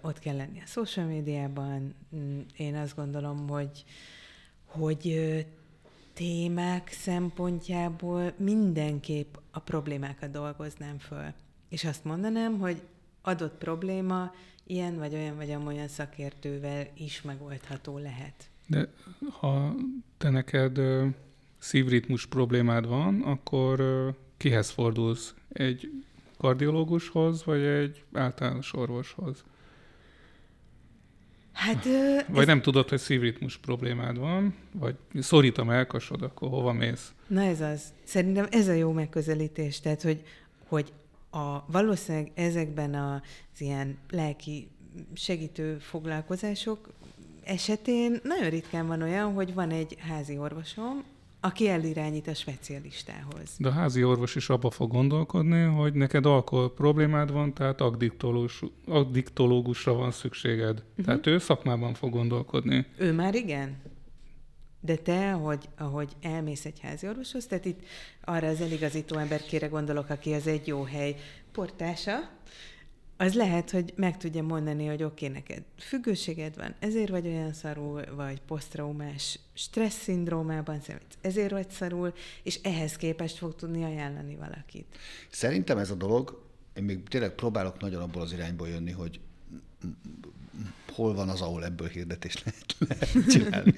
ott 0.00 0.18
kell 0.18 0.36
lenni 0.36 0.60
a 0.60 0.66
social 0.66 1.06
médiában. 1.06 1.94
Mm, 2.16 2.40
én 2.56 2.74
azt 2.74 2.96
gondolom, 2.96 3.48
hogy, 3.48 3.84
hogy 4.64 5.14
témák 6.12 6.88
szempontjából 6.92 8.32
mindenképp 8.36 9.34
a 9.50 9.58
problémákat 9.58 10.30
dolgoznám 10.30 10.98
föl. 10.98 11.32
És 11.68 11.84
azt 11.84 12.04
mondanám, 12.04 12.58
hogy 12.58 12.82
adott 13.22 13.58
probléma 13.58 14.32
ilyen 14.66 14.98
vagy 14.98 15.14
olyan 15.14 15.36
vagy 15.36 15.50
amolyan 15.50 15.88
szakértővel 15.88 16.86
is 16.94 17.22
megoldható 17.22 17.98
lehet. 17.98 18.50
De 18.66 18.88
ha 19.30 19.74
te 20.16 20.30
neked 20.30 20.80
szívritmus 21.58 22.26
problémád 22.26 22.86
van, 22.86 23.22
akkor 23.22 23.82
kihez 24.36 24.70
fordulsz? 24.70 25.34
Egy 25.48 25.90
kardiológushoz, 26.38 27.44
vagy 27.44 27.60
egy 27.60 28.04
általános 28.12 28.74
orvoshoz? 28.74 29.44
Hát, 31.58 31.86
ö, 31.86 32.16
vagy 32.28 32.40
ez... 32.40 32.46
nem 32.46 32.62
tudod, 32.62 32.88
hogy 32.88 32.98
szívritmus 32.98 33.56
problémád 33.56 34.18
van, 34.18 34.54
vagy 34.72 34.94
szorít 35.20 35.58
a 35.58 35.64
melkasod, 35.64 36.22
akkor 36.22 36.48
hova 36.48 36.72
mész? 36.72 37.12
Na 37.26 37.42
ez 37.42 37.60
az. 37.60 37.82
Szerintem 38.04 38.46
ez 38.50 38.68
a 38.68 38.72
jó 38.72 38.92
megközelítés. 38.92 39.80
Tehát, 39.80 40.02
hogy, 40.02 40.22
hogy 40.68 40.92
a, 41.30 41.64
valószínűleg 41.66 42.30
ezekben 42.34 42.94
az 42.94 43.60
ilyen 43.60 43.98
lelki 44.10 44.68
segítő 45.14 45.78
foglalkozások 45.78 46.88
esetén 47.44 48.20
nagyon 48.22 48.50
ritkán 48.50 48.86
van 48.86 49.02
olyan, 49.02 49.32
hogy 49.32 49.54
van 49.54 49.70
egy 49.70 49.96
házi 50.08 50.38
orvosom, 50.38 51.04
aki 51.40 51.68
elirányít 51.68 52.26
a 52.26 52.34
specialistához. 52.34 53.56
De 53.58 53.68
a 53.68 53.72
házi 53.72 54.04
orvos 54.04 54.34
is 54.34 54.48
abba 54.48 54.70
fog 54.70 54.90
gondolkodni, 54.90 55.62
hogy 55.62 55.92
neked 55.92 56.26
alkohol 56.26 56.74
problémád 56.74 57.32
van, 57.32 57.54
tehát 57.54 57.80
addiktológus, 57.80 58.62
addiktológusra 58.86 59.92
van 59.92 60.10
szükséged. 60.10 60.84
Uh-huh. 60.90 61.04
Tehát 61.04 61.26
ő 61.26 61.38
szakmában 61.38 61.94
fog 61.94 62.10
gondolkodni. 62.10 62.86
Ő 62.96 63.12
már 63.12 63.34
igen? 63.34 63.76
De 64.80 64.96
te, 64.96 65.32
ahogy, 65.32 65.68
ahogy 65.76 66.12
elmész 66.20 66.64
egy 66.64 66.80
házi 66.80 67.08
orvoshoz, 67.08 67.46
tehát 67.46 67.64
itt 67.64 67.80
arra 68.24 68.48
az 68.48 68.60
eligazító 68.60 69.18
emberkére 69.18 69.66
gondolok, 69.66 70.08
aki 70.10 70.32
az 70.32 70.46
egy 70.46 70.66
jó 70.66 70.82
hely 70.82 71.16
portása, 71.52 72.30
az 73.20 73.34
lehet, 73.34 73.70
hogy 73.70 73.92
meg 73.96 74.16
tudja 74.16 74.42
mondani, 74.42 74.86
hogy 74.86 75.02
oké, 75.02 75.26
okay, 75.26 75.38
neked 75.38 75.62
függőséged 75.78 76.56
van, 76.56 76.74
ezért 76.78 77.08
vagy 77.08 77.26
olyan 77.26 77.52
szarul, 77.52 78.04
vagy 78.14 78.40
posztraumás 78.40 79.38
stressz 79.54 80.02
szindrómában 80.02 80.80
ezért 81.20 81.50
vagy 81.50 81.70
szarul, 81.70 82.12
és 82.42 82.60
ehhez 82.62 82.96
képest 82.96 83.36
fog 83.36 83.54
tudni 83.54 83.84
ajánlani 83.84 84.36
valakit. 84.36 84.86
Szerintem 85.30 85.78
ez 85.78 85.90
a 85.90 85.94
dolog, 85.94 86.42
én 86.74 86.82
még 86.82 87.02
tényleg 87.08 87.34
próbálok 87.34 87.80
nagyon 87.80 88.02
abból 88.02 88.22
az 88.22 88.32
irányból 88.32 88.68
jönni, 88.68 88.90
hogy 88.90 89.20
hol 90.92 91.14
van 91.14 91.28
az, 91.28 91.40
ahol 91.40 91.64
ebből 91.64 91.88
hirdetést 91.88 92.44
lehet, 92.44 92.76
lehet 92.78 93.30
csinálni. 93.30 93.74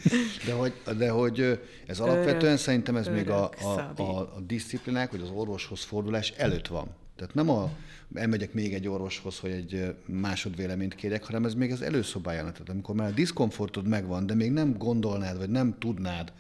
De 0.47 0.53
hogy, 0.53 0.73
de 0.97 1.11
hogy 1.11 1.61
ez 1.87 2.01
alapvetően 2.01 2.45
örök, 2.45 2.59
szerintem 2.59 2.97
ez 2.97 3.07
még 3.07 3.31
a, 3.31 3.51
a, 3.63 3.93
a, 3.97 4.19
a 4.19 4.41
disziplinák, 4.47 5.11
vagy 5.11 5.21
az 5.21 5.31
orvoshoz 5.31 5.83
fordulás 5.83 6.31
előtt 6.31 6.67
van. 6.67 7.00
Tehát 7.21 7.35
nem 7.35 7.51
a, 7.51 7.71
elmegyek 8.15 8.53
még 8.53 8.75
egy 8.75 8.89
orvoshoz, 8.89 9.39
hogy 9.39 9.51
egy 9.51 9.95
másodvéleményt 10.05 10.95
kérjek, 10.95 11.25
hanem 11.25 11.45
ez 11.45 11.55
még 11.55 11.73
az 11.73 11.83
előszobáján. 11.83 12.53
Tehát 12.53 12.69
amikor 12.69 12.95
már 12.95 13.11
a 13.11 13.15
diszkomfortod 13.15 13.87
megvan, 13.87 14.27
de 14.27 14.35
még 14.35 14.53
nem 14.53 14.79
gondolnád, 14.79 15.39
vagy 15.39 15.51
nem 15.51 15.79
tudnád 15.79 16.33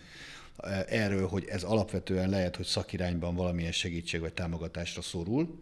erről, 0.89 1.27
hogy 1.27 1.45
ez 1.49 1.63
alapvetően 1.63 2.31
lehet, 2.31 2.57
hogy 2.57 2.67
szakirányban 2.67 3.35
valamilyen 3.35 3.73
segítség 3.73 4.21
vagy 4.21 4.33
támogatásra 4.33 5.03
szorul, 5.03 5.59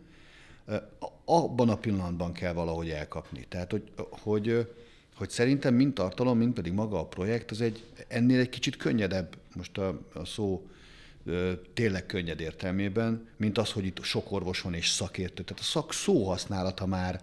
abban 1.25 1.69
a 1.69 1.79
pillanatban 1.79 2.33
kell 2.33 2.53
valahogy 2.53 2.91
elkapni. 2.91 3.47
Tehát, 3.49 3.71
hogy, 3.71 3.93
hogy, 3.97 4.73
hogy 5.15 5.31
szerintem 5.31 5.75
mind 5.75 5.93
tartalom, 5.93 6.39
mind 6.39 6.53
pedig 6.53 6.73
maga 6.73 7.01
a 7.01 7.07
projekt, 7.07 7.51
az 7.51 7.61
egy 7.61 7.85
ennél 8.09 8.41
egy 8.41 8.49
kicsit 8.49 8.77
könnyedebb, 8.77 9.37
most 9.55 9.79
a, 9.79 10.01
a 10.15 10.25
szó 10.25 10.69
tényleg 11.75 12.07
könnyed 12.07 12.41
értelmében, 12.41 13.29
mint 13.37 13.59
az, 13.59 13.73
hogy 13.73 13.85
itt 13.85 14.03
sok 14.03 14.33
orvos 14.33 14.61
van 14.61 14.75
és 14.75 14.89
szakértő. 14.89 15.43
Tehát 15.43 15.63
a 15.63 15.67
szak 15.67 15.93
szó 15.93 16.29
használata 16.29 16.87
már 16.87 17.21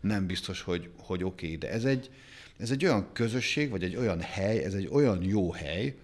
nem 0.00 0.26
biztos, 0.26 0.62
hogy, 0.62 0.88
hogy 0.96 1.24
oké, 1.24 1.46
okay, 1.46 1.58
de 1.58 1.70
ez 1.70 1.84
egy, 1.84 2.10
ez 2.58 2.70
egy 2.70 2.84
olyan 2.84 3.08
közösség, 3.12 3.70
vagy 3.70 3.82
egy 3.82 3.96
olyan 3.96 4.20
hely, 4.20 4.64
ez 4.64 4.74
egy 4.74 4.88
olyan 4.92 5.22
jó 5.22 5.52
hely, 5.52 5.96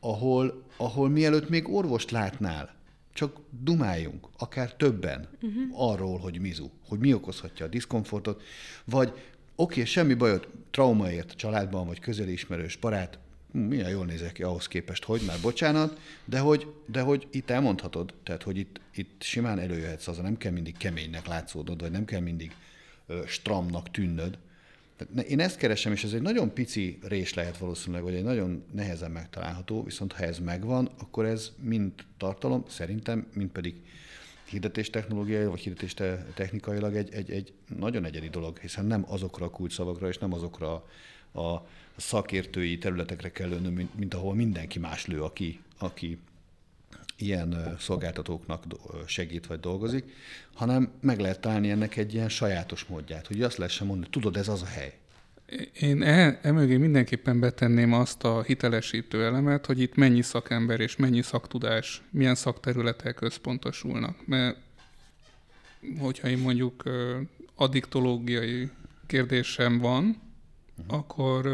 ahol, 0.00 0.62
ahol 0.76 1.08
mielőtt 1.08 1.48
még 1.48 1.68
orvost 1.68 2.10
látnál, 2.10 2.76
csak 3.12 3.36
dumáljunk, 3.62 4.28
akár 4.38 4.74
többen 4.74 5.28
uh-huh. 5.42 5.90
arról, 5.90 6.18
hogy 6.18 6.40
mizu, 6.40 6.70
hogy 6.88 6.98
mi 6.98 7.12
okozhatja 7.12 7.66
a 7.66 7.68
diszkomfortot, 7.68 8.42
vagy 8.84 9.08
oké, 9.08 9.22
okay, 9.54 9.84
semmi 9.84 10.14
bajot, 10.14 10.48
traumaért 10.70 11.32
családban, 11.32 11.86
vagy 11.86 12.00
közeli 12.00 12.32
ismerős 12.32 12.76
barát, 12.76 13.18
milyen 13.60 13.90
jól 13.90 14.04
nézek 14.04 14.32
ki 14.32 14.42
ahhoz 14.42 14.68
képest, 14.68 15.04
hogy 15.04 15.20
már 15.26 15.40
bocsánat, 15.42 16.00
de 16.24 16.38
hogy, 16.38 16.66
de 16.86 17.00
hogy 17.00 17.26
itt 17.30 17.50
elmondhatod, 17.50 18.14
tehát 18.22 18.42
hogy 18.42 18.56
itt, 18.56 18.80
itt 18.94 19.22
simán 19.22 19.58
előjöhetsz 19.58 20.08
az, 20.08 20.18
nem 20.18 20.36
kell 20.36 20.52
mindig 20.52 20.76
keménynek 20.76 21.26
látszódod, 21.26 21.80
vagy 21.80 21.90
nem 21.90 22.04
kell 22.04 22.20
mindig 22.20 22.52
ö, 23.06 23.20
stramnak 23.26 23.90
tűnnöd. 23.90 24.38
Tehát 24.96 25.26
én 25.26 25.40
ezt 25.40 25.56
keresem, 25.56 25.92
és 25.92 26.04
ez 26.04 26.12
egy 26.12 26.22
nagyon 26.22 26.52
pici 26.52 26.98
rés 27.02 27.34
lehet 27.34 27.58
valószínűleg, 27.58 28.02
vagy 28.02 28.14
egy 28.14 28.22
nagyon 28.22 28.64
nehezen 28.72 29.10
megtalálható, 29.10 29.82
viszont 29.82 30.12
ha 30.12 30.22
ez 30.22 30.38
megvan, 30.38 30.90
akkor 30.98 31.24
ez 31.24 31.52
mind 31.62 31.92
tartalom, 32.16 32.64
szerintem, 32.68 33.26
mind 33.34 33.50
pedig 33.50 33.74
hirdetés 34.44 34.90
technológiai, 34.90 35.44
vagy 35.44 35.60
hirdetés 35.60 35.94
technikailag 36.34 36.96
egy, 36.96 37.14
egy, 37.14 37.30
egy 37.30 37.52
nagyon 37.78 38.04
egyedi 38.04 38.28
dolog, 38.28 38.58
hiszen 38.58 38.86
nem 38.86 39.04
azokra 39.08 39.46
a 39.46 39.50
kulcsszavakra, 39.50 40.08
és 40.08 40.18
nem 40.18 40.32
azokra 40.32 40.84
a, 41.32 41.66
szakértői 41.98 42.78
területekre 42.78 43.30
kell 43.30 43.48
lőnöm, 43.48 43.72
mint, 43.72 43.98
mint 43.98 44.14
ahol 44.14 44.34
mindenki 44.34 44.78
más 44.78 45.06
lő, 45.06 45.22
aki, 45.22 45.60
aki 45.78 46.18
ilyen 47.16 47.76
szolgáltatók,nak 47.78 48.64
segít 49.06 49.46
vagy 49.46 49.60
dolgozik, 49.60 50.12
hanem 50.54 50.92
meg 51.00 51.18
lehet 51.20 51.40
találni 51.40 51.70
ennek 51.70 51.96
egy 51.96 52.14
ilyen 52.14 52.28
sajátos 52.28 52.84
módját, 52.84 53.26
hogy 53.26 53.42
azt 53.42 53.56
lehessen 53.56 53.86
mondani, 53.86 54.10
tudod, 54.10 54.36
ez 54.36 54.48
az 54.48 54.62
a 54.62 54.66
hely. 54.66 54.98
Én 55.80 56.02
e, 56.02 56.38
emögé 56.42 56.76
mindenképpen 56.76 57.40
betenném 57.40 57.92
azt 57.92 58.24
a 58.24 58.42
hitelesítő 58.42 59.24
elemet, 59.24 59.66
hogy 59.66 59.80
itt 59.80 59.94
mennyi 59.94 60.22
szakember 60.22 60.80
és 60.80 60.96
mennyi 60.96 61.22
szaktudás, 61.22 62.02
milyen 62.10 62.34
szakterületek 62.34 63.20
összpontosulnak. 63.20 64.26
Mert 64.26 64.56
hogyha 65.98 66.28
én 66.28 66.38
mondjuk 66.38 66.82
addiktológiai 67.54 68.70
kérdésem 69.06 69.78
van, 69.78 70.27
uh-huh. 70.78 70.98
akkor 70.98 71.50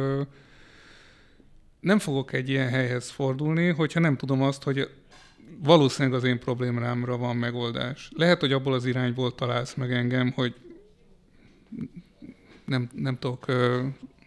nem 1.81 1.99
fogok 1.99 2.33
egy 2.33 2.49
ilyen 2.49 2.69
helyhez 2.69 3.11
fordulni, 3.11 3.69
hogyha 3.69 4.01
nem 4.01 4.17
tudom 4.17 4.43
azt, 4.43 4.63
hogy 4.63 4.89
valószínűleg 5.59 6.19
az 6.19 6.25
én 6.25 6.39
problémámra 6.39 7.17
van 7.17 7.37
megoldás. 7.37 8.11
Lehet, 8.17 8.41
hogy 8.41 8.53
abból 8.53 8.73
az 8.73 8.85
irányból 8.85 9.35
találsz 9.35 9.75
meg 9.75 9.93
engem, 9.93 10.33
hogy 10.33 10.55
nem, 12.65 12.91
nem 12.95 13.19
tudok 13.19 13.49
ö, 13.49 13.83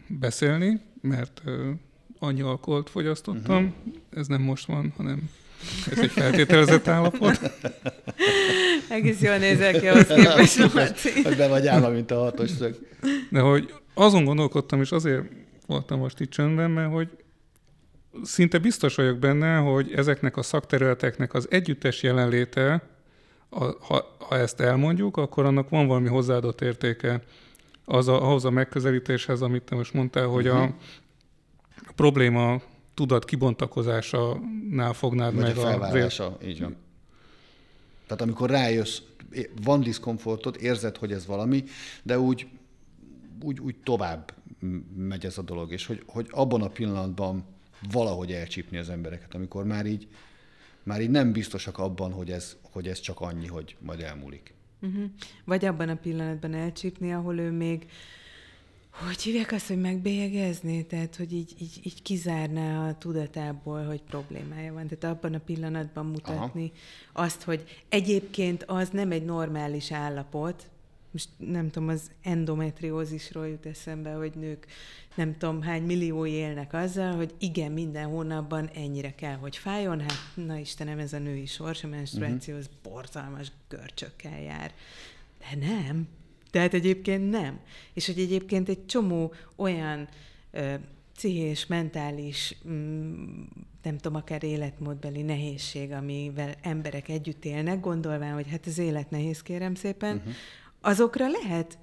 beszélni, 0.08 0.82
mert 1.01 1.42
ö, 1.46 1.70
annyi 2.20 2.42
alkoholt 2.42 2.89
fogyasztottam. 2.89 3.63
Uh-huh. 3.63 3.94
Ez 4.10 4.27
nem 4.27 4.42
most 4.42 4.66
van, 4.66 4.94
hanem 4.98 5.30
Ez 5.92 6.00
egy 6.00 6.12
feltételezett 6.12 6.88
állapot. 6.98 7.39
Egész 8.89 9.22
jól 9.22 9.38
nézel 9.38 9.80
ki 9.80 9.88
ahhoz 9.88 10.08
képest, 10.08 10.74
Marci. 10.74 11.22
Hogy 11.24 11.38
be 11.38 11.48
vagy 11.48 11.68
állva, 11.68 11.89
mint 11.89 12.12
a 12.12 12.20
hatos 12.20 12.50
szög. 12.50 12.75
De 13.30 13.39
hogy 13.39 13.74
azon 13.98 14.24
gondolkodtam, 14.24 14.82
és 14.82 14.92
azért 14.92 15.24
voltam 15.66 16.00
most 16.00 16.20
itt 16.20 16.30
csöndben, 16.30 16.72
mert 16.72 16.92
hogy 16.92 17.10
szinte 18.24 18.58
biztos 18.58 18.96
vagyok 18.96 19.18
benne, 19.18 19.58
hogy 19.58 19.94
ezeknek 19.94 20.38
a 20.38 20.42
szakterületeknek 20.42 21.34
az 21.34 21.48
együttes 21.50 22.04
jelenléte, 22.04 22.82
a, 23.50 23.63
ha, 23.63 24.16
ha 24.20 24.38
ezt 24.38 24.60
elmondjuk, 24.60 25.18
akkor 25.18 25.46
annak 25.46 25.70
van 25.70 25.88
valami 25.88 26.08
hozzáadott 26.08 26.62
értéke 26.62 27.22
az 27.86 28.08
a, 28.08 28.24
ahhoz 28.24 28.46
a 28.46 28.50
megközelítéshez, 28.50 29.42
amit 29.42 29.63
te 29.63 29.75
most 29.75 29.94
mondtál, 29.94 30.25
hogy 30.25 30.48
uh-huh. 30.48 30.63
a, 30.63 30.75
a 31.75 31.92
probléma 31.96 32.62
tudat 32.94 33.25
kibontakozásánál 33.25 34.94
fognád 34.94 35.36
Vagy 35.36 35.44
meg 35.44 35.58
a 35.58 35.60
a 35.60 35.63
felvárása, 35.63 36.38
így 36.46 36.62
van. 36.62 36.75
Tehát 38.08 38.22
amikor 38.22 38.50
rájössz, 38.50 39.00
van 39.63 39.82
diszkomfortod, 39.82 40.58
érzed, 40.60 40.98
hogy 40.98 41.12
ez 41.12 41.25
valami, 41.25 41.63
de 42.04 42.20
úgy, 42.20 42.48
úgy, 43.41 43.60
úgy 43.60 43.75
tovább 43.84 44.34
megy 44.96 45.25
ez 45.25 45.38
a 45.38 45.41
dolog, 45.41 45.72
és 45.72 45.86
hogy, 45.86 46.03
hogy 46.06 46.27
abban 46.32 46.62
a 46.62 46.70
pillanatban 46.70 47.46
valahogy 47.91 48.32
elcsípni 48.32 48.77
az 48.77 48.89
embereket, 48.89 49.34
amikor 49.34 49.65
már 49.65 49.86
így, 49.86 50.08
már 50.84 51.01
így 51.01 51.10
nem 51.10 51.32
biztosak 51.32 51.77
abban, 51.77 52.12
hogy 52.12 52.32
ez, 52.32 52.58
hogy 52.72 52.88
ez 52.88 53.00
csak 53.00 53.20
annyi, 53.20 53.48
hogy 53.48 53.75
majd 53.79 54.00
elmúlik. 54.00 54.53
Uh-huh. 54.82 55.03
Vagy 55.46 55.65
abban 55.65 55.89
a 55.89 55.96
pillanatban 55.96 56.53
elcsípni, 56.53 57.13
ahol 57.13 57.39
ő 57.39 57.51
még, 57.51 57.89
hogy 59.06 59.22
hívják 59.22 59.51
azt, 59.51 59.67
hogy 59.67 59.82
megbélyegezni, 59.82 60.86
tehát 60.86 61.15
hogy 61.15 61.34
így, 61.34 61.56
így, 61.60 61.79
így 61.84 62.01
kizárná 62.01 62.88
a 62.88 62.98
tudatából, 62.98 63.86
hogy 63.86 64.01
problémája 64.01 64.74
van. 64.74 64.88
Tehát 64.88 65.17
abban 65.17 65.34
a 65.34 65.39
pillanatban 65.39 66.06
mutatni 66.06 66.72
Aha. 67.13 67.25
azt, 67.25 67.44
hogy 67.44 67.84
egyébként 67.89 68.63
az 68.63 68.89
nem 68.89 69.12
egy 69.12 69.25
normális 69.25 69.91
állapot, 69.91 70.70
most 71.12 71.30
nem 71.38 71.70
tudom, 71.70 71.90
az 71.90 72.12
endometriózisról 72.22 73.48
jut 73.48 73.66
eszembe, 73.66 74.12
hogy 74.12 74.34
nők 74.36 74.68
nem 75.16 75.38
tudom 75.38 75.62
hány 75.62 75.84
millió 75.84 76.26
élnek 76.26 76.74
azzal, 76.74 77.16
hogy 77.16 77.34
igen, 77.40 77.72
minden 77.72 78.06
hónapban 78.06 78.70
ennyire 78.74 79.16
kell, 79.16 79.36
hogy 79.36 79.58
fájjon, 79.58 80.00
hát 80.00 80.18
na 80.34 80.58
Istenem, 80.58 81.00
ez 81.00 81.14
a 81.14 81.20
női 81.20 81.46
sors, 81.46 81.84
a 81.84 81.88
menstruáció 81.88 82.56
az 82.56 82.70
uh-huh. 82.76 82.94
borzalmas 82.94 83.52
görcsökkel 83.70 84.42
jár. 84.42 84.74
De 85.40 85.68
nem. 85.68 86.08
Tehát 86.52 86.74
egyébként 86.74 87.30
nem. 87.30 87.60
És 87.94 88.06
hogy 88.06 88.20
egyébként 88.20 88.70
egy 88.70 88.86
csomó 88.86 89.34
olyan 89.56 90.10
ö, 90.52 90.74
pszichés, 91.16 91.66
mentális, 91.66 92.58
mm, 92.68 93.42
nem 93.84 93.98
tudom, 93.98 94.18
akár 94.18 94.44
életmódbeli 94.44 95.22
nehézség, 95.22 95.92
amivel 95.92 96.56
emberek 96.62 97.10
együtt 97.10 97.46
élnek, 97.46 97.80
gondolván, 97.80 98.34
hogy 98.34 98.50
hát 98.50 98.66
az 98.66 98.78
élet 98.78 99.10
nehéz, 99.10 99.42
kérem 99.42 99.76
szépen, 99.76 100.16
uh-huh 100.16 100.34
azokra 100.81 101.27
lehet 101.27 101.77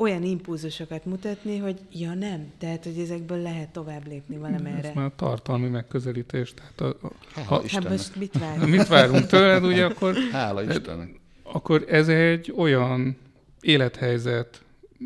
olyan 0.00 0.22
impulzusokat 0.22 1.04
mutatni, 1.04 1.58
hogy 1.58 1.80
ja 1.92 2.14
nem, 2.14 2.52
tehát 2.58 2.84
hogy 2.84 2.98
ezekből 2.98 3.42
lehet 3.42 3.68
tovább 3.68 4.06
lépni 4.06 4.36
valamerre. 4.36 4.88
Ez 4.88 4.94
már 4.94 5.10
tartalmi 5.16 5.68
megközelítés. 5.68 6.54
Tehát 6.54 6.80
a, 6.80 7.06
a, 7.34 7.40
ha, 7.40 7.62
hát 7.66 7.88
most 7.88 8.16
mit 8.16 8.38
várunk? 8.38 8.70
mit 8.76 8.86
várunk 8.86 9.26
tőled, 9.26 9.64
ugye 9.64 9.84
akkor... 9.84 10.14
Hála 10.32 10.62
Istennek. 10.62 11.20
Akkor 11.42 11.84
ez 11.88 12.08
egy 12.08 12.52
olyan 12.56 13.16
élethelyzet 13.60 14.62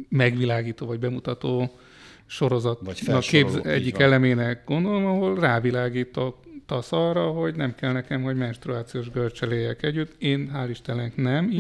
megvilágító 0.08 0.86
vagy 0.86 0.98
bemutató 0.98 1.78
sorozat 2.26 2.80
a 3.06 3.18
képz 3.18 3.56
egyik 3.62 3.98
elemének 3.98 4.62
gondolom, 4.64 5.06
ahol 5.06 5.34
rávilágítok 5.34 6.36
tasz 6.66 6.92
arra, 6.92 7.30
hogy 7.30 7.54
nem 7.54 7.74
kell 7.74 7.92
nekem, 7.92 8.22
hogy 8.22 8.36
menstruációs 8.36 9.10
görcseléjek 9.10 9.82
együtt. 9.82 10.14
Én 10.18 10.50
hál' 10.54 10.66
Istennek 10.70 11.16
nem. 11.16 11.52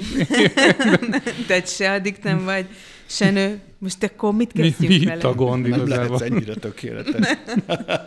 Te 1.46 1.64
se 1.76 1.92
addig 1.92 2.16
nem 2.22 2.44
vagy, 2.44 2.66
se 3.06 3.30
nő. 3.30 3.60
Most 3.78 4.02
akkor 4.02 4.34
mit 4.34 4.52
kezdjük 4.52 4.90
mi, 4.90 4.98
mi 4.98 5.04
vele? 5.04 5.28
a 5.28 5.34
gond 5.34 5.68
nem 5.68 5.80
igazából? 5.80 6.18
Nem 6.18 6.32
ennyire 6.32 6.54
tökéletes. 6.54 7.36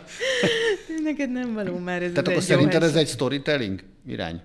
Neked 1.04 1.30
nem 1.30 1.54
való 1.54 1.78
már 1.78 2.02
ez 2.02 2.10
Tehát 2.10 2.28
akkor 2.28 2.42
szerinted 2.42 2.82
ez 2.82 2.94
egy 2.94 3.08
storytelling 3.08 3.82
irány? 4.06 4.40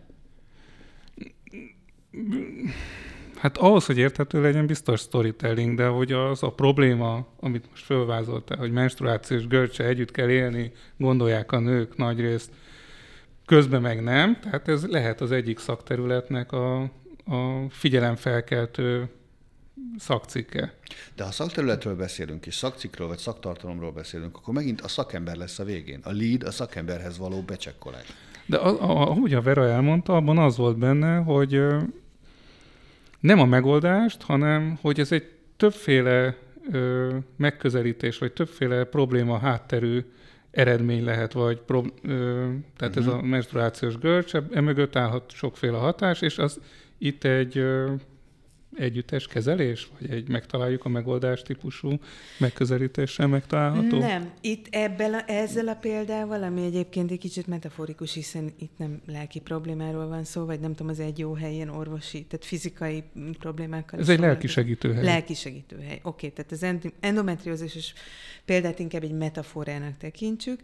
Hát 3.43 3.57
ahhoz, 3.57 3.85
hogy 3.85 3.97
érthető 3.97 4.41
legyen, 4.41 4.65
biztos 4.65 4.99
storytelling, 4.99 5.77
de 5.77 5.87
hogy 5.87 6.11
az 6.11 6.43
a 6.43 6.49
probléma, 6.49 7.25
amit 7.39 7.69
most 7.69 7.83
fölvázoltál, 7.83 8.57
hogy 8.57 8.71
menstruációs 8.71 9.47
görcse 9.47 9.83
együtt 9.83 10.11
kell 10.11 10.29
élni, 10.29 10.71
gondolják 10.97 11.51
a 11.51 11.59
nők 11.59 11.97
nagyrészt, 11.97 12.51
közben 13.45 13.81
meg 13.81 14.03
nem, 14.03 14.39
tehát 14.39 14.67
ez 14.67 14.85
lehet 14.85 15.21
az 15.21 15.31
egyik 15.31 15.59
szakterületnek 15.59 16.51
a, 16.51 16.81
a 17.25 17.69
figyelemfelkeltő 17.69 19.09
szakcikke. 19.97 20.73
De 21.15 21.23
ha 21.23 21.31
szakterületről 21.31 21.95
beszélünk, 21.95 22.45
és 22.45 22.55
szakcikről 22.55 23.07
vagy 23.07 23.17
szaktartalomról 23.17 23.91
beszélünk, 23.91 24.37
akkor 24.37 24.53
megint 24.53 24.81
a 24.81 24.87
szakember 24.87 25.35
lesz 25.35 25.59
a 25.59 25.63
végén. 25.63 25.99
A 26.03 26.11
lead 26.11 26.43
a 26.43 26.51
szakemberhez 26.51 27.17
való 27.17 27.41
becsekkolás. 27.41 28.13
De 28.45 28.57
ahogy 28.57 29.33
a 29.33 29.41
Vera 29.41 29.67
elmondta, 29.67 30.15
abban 30.15 30.37
az 30.37 30.57
volt 30.57 30.77
benne, 30.77 31.17
hogy 31.17 31.61
nem 33.23 33.39
a 33.39 33.45
megoldást, 33.45 34.21
hanem 34.21 34.77
hogy 34.81 34.99
ez 34.99 35.11
egy 35.11 35.31
többféle 35.57 36.35
ö, 36.71 37.15
megközelítés, 37.35 38.17
vagy 38.17 38.33
többféle 38.33 38.83
probléma 38.83 39.37
hátterű 39.37 40.05
eredmény 40.51 41.03
lehet, 41.03 41.33
vagy 41.33 41.59
pro, 41.59 41.83
ö, 42.03 42.47
tehát 42.77 42.95
uh-huh. 42.95 43.07
ez 43.07 43.13
a 43.13 43.17
mhm. 43.17 43.25
menstruációs 43.25 43.97
görcs, 43.97 44.33
emögött 44.53 44.95
állhat 44.95 45.31
sokféle 45.31 45.77
hatás, 45.77 46.21
és 46.21 46.37
az 46.37 46.59
itt 46.97 47.23
egy 47.23 47.57
ö, 47.57 47.93
együttes 48.77 49.27
kezelés, 49.27 49.89
vagy 49.99 50.11
egy 50.11 50.29
megtaláljuk 50.29 50.85
a 50.85 50.89
megoldás 50.89 51.41
típusú 51.41 51.99
megközelítéssel 52.37 53.27
megtalálható? 53.27 53.97
Nem. 53.97 54.31
Itt 54.41 54.67
ebben 54.69 55.13
a, 55.13 55.23
ezzel 55.27 55.67
a 55.67 55.75
példával, 55.75 56.43
ami 56.43 56.65
egyébként 56.65 57.11
egy 57.11 57.19
kicsit 57.19 57.47
metaforikus, 57.47 58.13
hiszen 58.13 58.53
itt 58.59 58.77
nem 58.77 59.01
lelki 59.07 59.39
problémáról 59.39 60.07
van 60.07 60.23
szó, 60.23 60.45
vagy 60.45 60.59
nem 60.59 60.71
tudom, 60.71 60.91
az 60.91 60.99
egy 60.99 61.19
jó 61.19 61.33
helyen 61.33 61.69
orvosi, 61.69 62.25
tehát 62.25 62.45
fizikai 62.45 63.03
problémákkal. 63.39 63.99
Ez 63.99 64.09
egy 64.09 64.19
lelki 64.19 64.47
segítőhely. 64.47 65.03
Lelki 65.03 65.33
segítőhely. 65.33 65.99
Oké, 66.03 66.27
okay, 66.27 66.43
tehát 66.43 66.51
az 66.51 66.91
endometriózis 66.99 67.93
példát 68.45 68.79
inkább 68.79 69.03
egy 69.03 69.17
metaforának 69.17 69.97
tekintsük. 69.97 70.59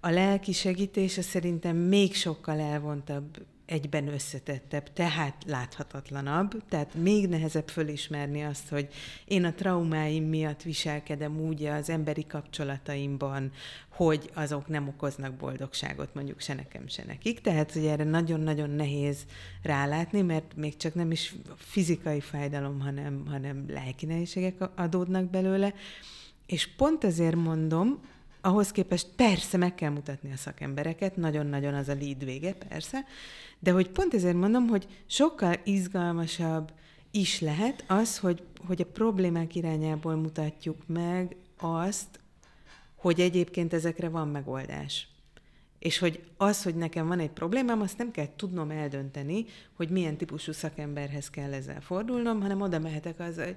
A 0.00 0.10
lelki 0.10 0.52
segítés 0.52 1.10
szerintem 1.12 1.76
még 1.76 2.14
sokkal 2.14 2.60
elvontabb 2.60 3.38
egyben 3.72 4.08
összetettebb, 4.08 4.92
tehát 4.92 5.44
láthatatlanabb, 5.46 6.62
tehát 6.68 6.94
még 6.94 7.28
nehezebb 7.28 7.68
fölismerni 7.68 8.42
azt, 8.42 8.68
hogy 8.68 8.88
én 9.24 9.44
a 9.44 9.52
traumáim 9.52 10.24
miatt 10.24 10.62
viselkedem 10.62 11.40
úgy 11.40 11.64
az 11.64 11.90
emberi 11.90 12.26
kapcsolataimban, 12.26 13.52
hogy 13.88 14.30
azok 14.34 14.68
nem 14.68 14.88
okoznak 14.88 15.34
boldogságot 15.34 16.14
mondjuk 16.14 16.40
se 16.40 16.54
nekem, 16.54 16.88
se 16.88 17.04
nekik. 17.06 17.40
Tehát, 17.40 17.72
hogy 17.72 17.84
erre 17.84 18.04
nagyon-nagyon 18.04 18.70
nehéz 18.70 19.24
rálátni, 19.62 20.22
mert 20.22 20.56
még 20.56 20.76
csak 20.76 20.94
nem 20.94 21.10
is 21.10 21.34
fizikai 21.56 22.20
fájdalom, 22.20 22.80
hanem, 22.80 23.26
hanem 23.26 23.64
lelki 23.68 24.06
nehézségek 24.06 24.54
adódnak 24.76 25.30
belőle. 25.30 25.74
És 26.46 26.68
pont 26.76 27.04
ezért 27.04 27.36
mondom, 27.36 28.00
ahhoz 28.42 28.70
képest 28.70 29.08
persze 29.16 29.56
meg 29.56 29.74
kell 29.74 29.90
mutatni 29.90 30.32
a 30.32 30.36
szakembereket, 30.36 31.16
nagyon-nagyon 31.16 31.74
az 31.74 31.88
a 31.88 31.94
lead 31.94 32.24
vége, 32.24 32.54
persze, 32.54 33.04
de 33.58 33.70
hogy 33.70 33.88
pont 33.88 34.14
ezért 34.14 34.36
mondom, 34.36 34.66
hogy 34.66 34.86
sokkal 35.06 35.54
izgalmasabb 35.64 36.72
is 37.10 37.40
lehet 37.40 37.84
az, 37.86 38.18
hogy, 38.18 38.42
hogy 38.66 38.80
a 38.80 38.92
problémák 38.92 39.54
irányából 39.54 40.14
mutatjuk 40.14 40.86
meg 40.86 41.36
azt, 41.58 42.20
hogy 42.96 43.20
egyébként 43.20 43.72
ezekre 43.72 44.08
van 44.08 44.28
megoldás. 44.28 45.06
És 45.78 45.98
hogy 45.98 46.22
az, 46.36 46.62
hogy 46.62 46.74
nekem 46.74 47.06
van 47.06 47.18
egy 47.18 47.30
problémám, 47.30 47.80
azt 47.80 47.98
nem 47.98 48.10
kell 48.10 48.28
tudnom 48.36 48.70
eldönteni, 48.70 49.44
hogy 49.76 49.88
milyen 49.88 50.16
típusú 50.16 50.52
szakemberhez 50.52 51.30
kell 51.30 51.52
ezzel 51.52 51.80
fordulnom, 51.80 52.40
hanem 52.40 52.60
oda 52.60 52.78
mehetek 52.78 53.20
az, 53.20 53.36
hogy 53.36 53.56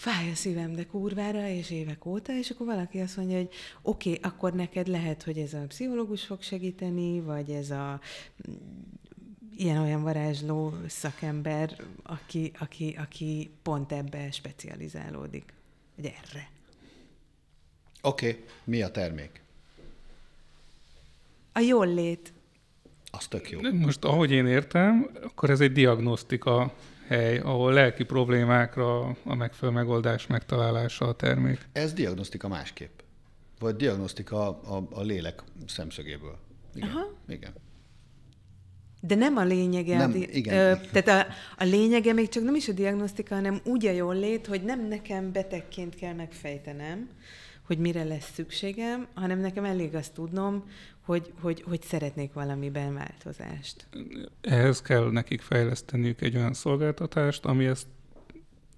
fáj 0.00 0.30
a 0.30 0.34
szívem, 0.34 0.74
de 0.74 0.86
kurvára, 0.86 1.48
és 1.48 1.70
évek 1.70 2.06
óta, 2.06 2.32
és 2.32 2.50
akkor 2.50 2.66
valaki 2.66 2.98
azt 3.00 3.16
mondja, 3.16 3.36
hogy 3.36 3.48
oké, 3.82 4.10
okay, 4.10 4.30
akkor 4.30 4.52
neked 4.52 4.86
lehet, 4.86 5.22
hogy 5.22 5.38
ez 5.38 5.54
a 5.54 5.64
pszichológus 5.68 6.24
fog 6.24 6.42
segíteni, 6.42 7.20
vagy 7.20 7.50
ez 7.50 7.70
a 7.70 8.00
ilyen-olyan 9.56 10.02
varázsló 10.02 10.74
szakember, 10.86 11.76
aki, 12.02 12.52
aki, 12.58 12.96
aki 12.98 13.50
pont 13.62 13.92
ebbe 13.92 14.30
specializálódik, 14.30 15.52
vagy 15.96 16.04
erre. 16.04 16.50
Oké, 18.02 18.28
okay. 18.28 18.44
mi 18.64 18.82
a 18.82 18.90
termék? 18.90 19.42
A 21.52 21.60
jól 21.60 21.94
lét. 21.94 22.32
Az 23.10 23.26
tök 23.26 23.50
jó. 23.50 23.60
Most, 23.72 24.04
ahogy 24.04 24.30
én 24.30 24.46
értem, 24.46 25.10
akkor 25.22 25.50
ez 25.50 25.60
egy 25.60 25.72
diagnosztika 25.72 26.74
hely, 27.10 27.38
ahol 27.38 27.72
lelki 27.72 28.04
problémákra 28.04 29.16
a 29.24 29.34
megfelelő 29.34 29.78
megoldás 29.78 30.26
megtalálása 30.26 31.06
a 31.06 31.14
termék. 31.14 31.68
Ez 31.72 31.92
diagnosztika 31.92 32.48
másképp. 32.48 32.98
Vagy 33.58 33.76
diagnosztika 33.76 34.60
a, 34.60 34.88
a, 34.90 35.02
lélek 35.02 35.42
szemszögéből. 35.66 36.38
Igen. 36.74 36.88
Aha. 36.88 37.14
Igen. 37.28 37.52
De 39.00 39.14
nem 39.14 39.36
a 39.36 39.44
lényege. 39.44 39.96
Nem, 39.96 40.10
a 40.10 40.12
di- 40.12 40.36
igen. 40.36 40.54
Ö, 40.54 40.74
tehát 40.92 41.26
a, 41.28 41.32
a 41.56 41.64
lényege 41.64 42.12
még 42.12 42.28
csak 42.28 42.42
nem 42.42 42.54
is 42.54 42.68
a 42.68 42.72
diagnosztika, 42.72 43.34
hanem 43.34 43.60
úgy 43.64 43.86
a 43.86 43.90
jól 43.90 44.14
lét, 44.14 44.46
hogy 44.46 44.64
nem 44.64 44.88
nekem 44.88 45.32
betegként 45.32 45.94
kell 45.94 46.14
megfejtenem, 46.14 47.08
hogy 47.70 47.78
mire 47.78 48.04
lesz 48.04 48.32
szükségem, 48.32 49.06
hanem 49.14 49.38
nekem 49.38 49.64
elég 49.64 49.94
azt 49.94 50.14
tudnom, 50.14 50.64
hogy, 51.00 51.32
hogy, 51.40 51.62
hogy 51.62 51.82
szeretnék 51.82 52.32
valamiben 52.32 52.94
változást. 52.94 53.86
Ehhez 54.40 54.82
kell 54.82 55.10
nekik 55.10 55.40
fejleszteniük 55.40 56.20
egy 56.20 56.36
olyan 56.36 56.52
szolgáltatást, 56.52 57.44
ami 57.44 57.66
ezt 57.66 57.86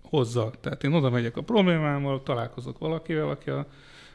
hozza. 0.02 0.50
Tehát 0.60 0.84
én 0.84 0.92
oda 0.92 1.10
megyek 1.10 1.36
a 1.36 1.42
problémámmal, 1.42 2.22
találkozok 2.22 2.78
valakivel, 2.78 3.28
aki 3.28 3.50
a, 3.50 3.66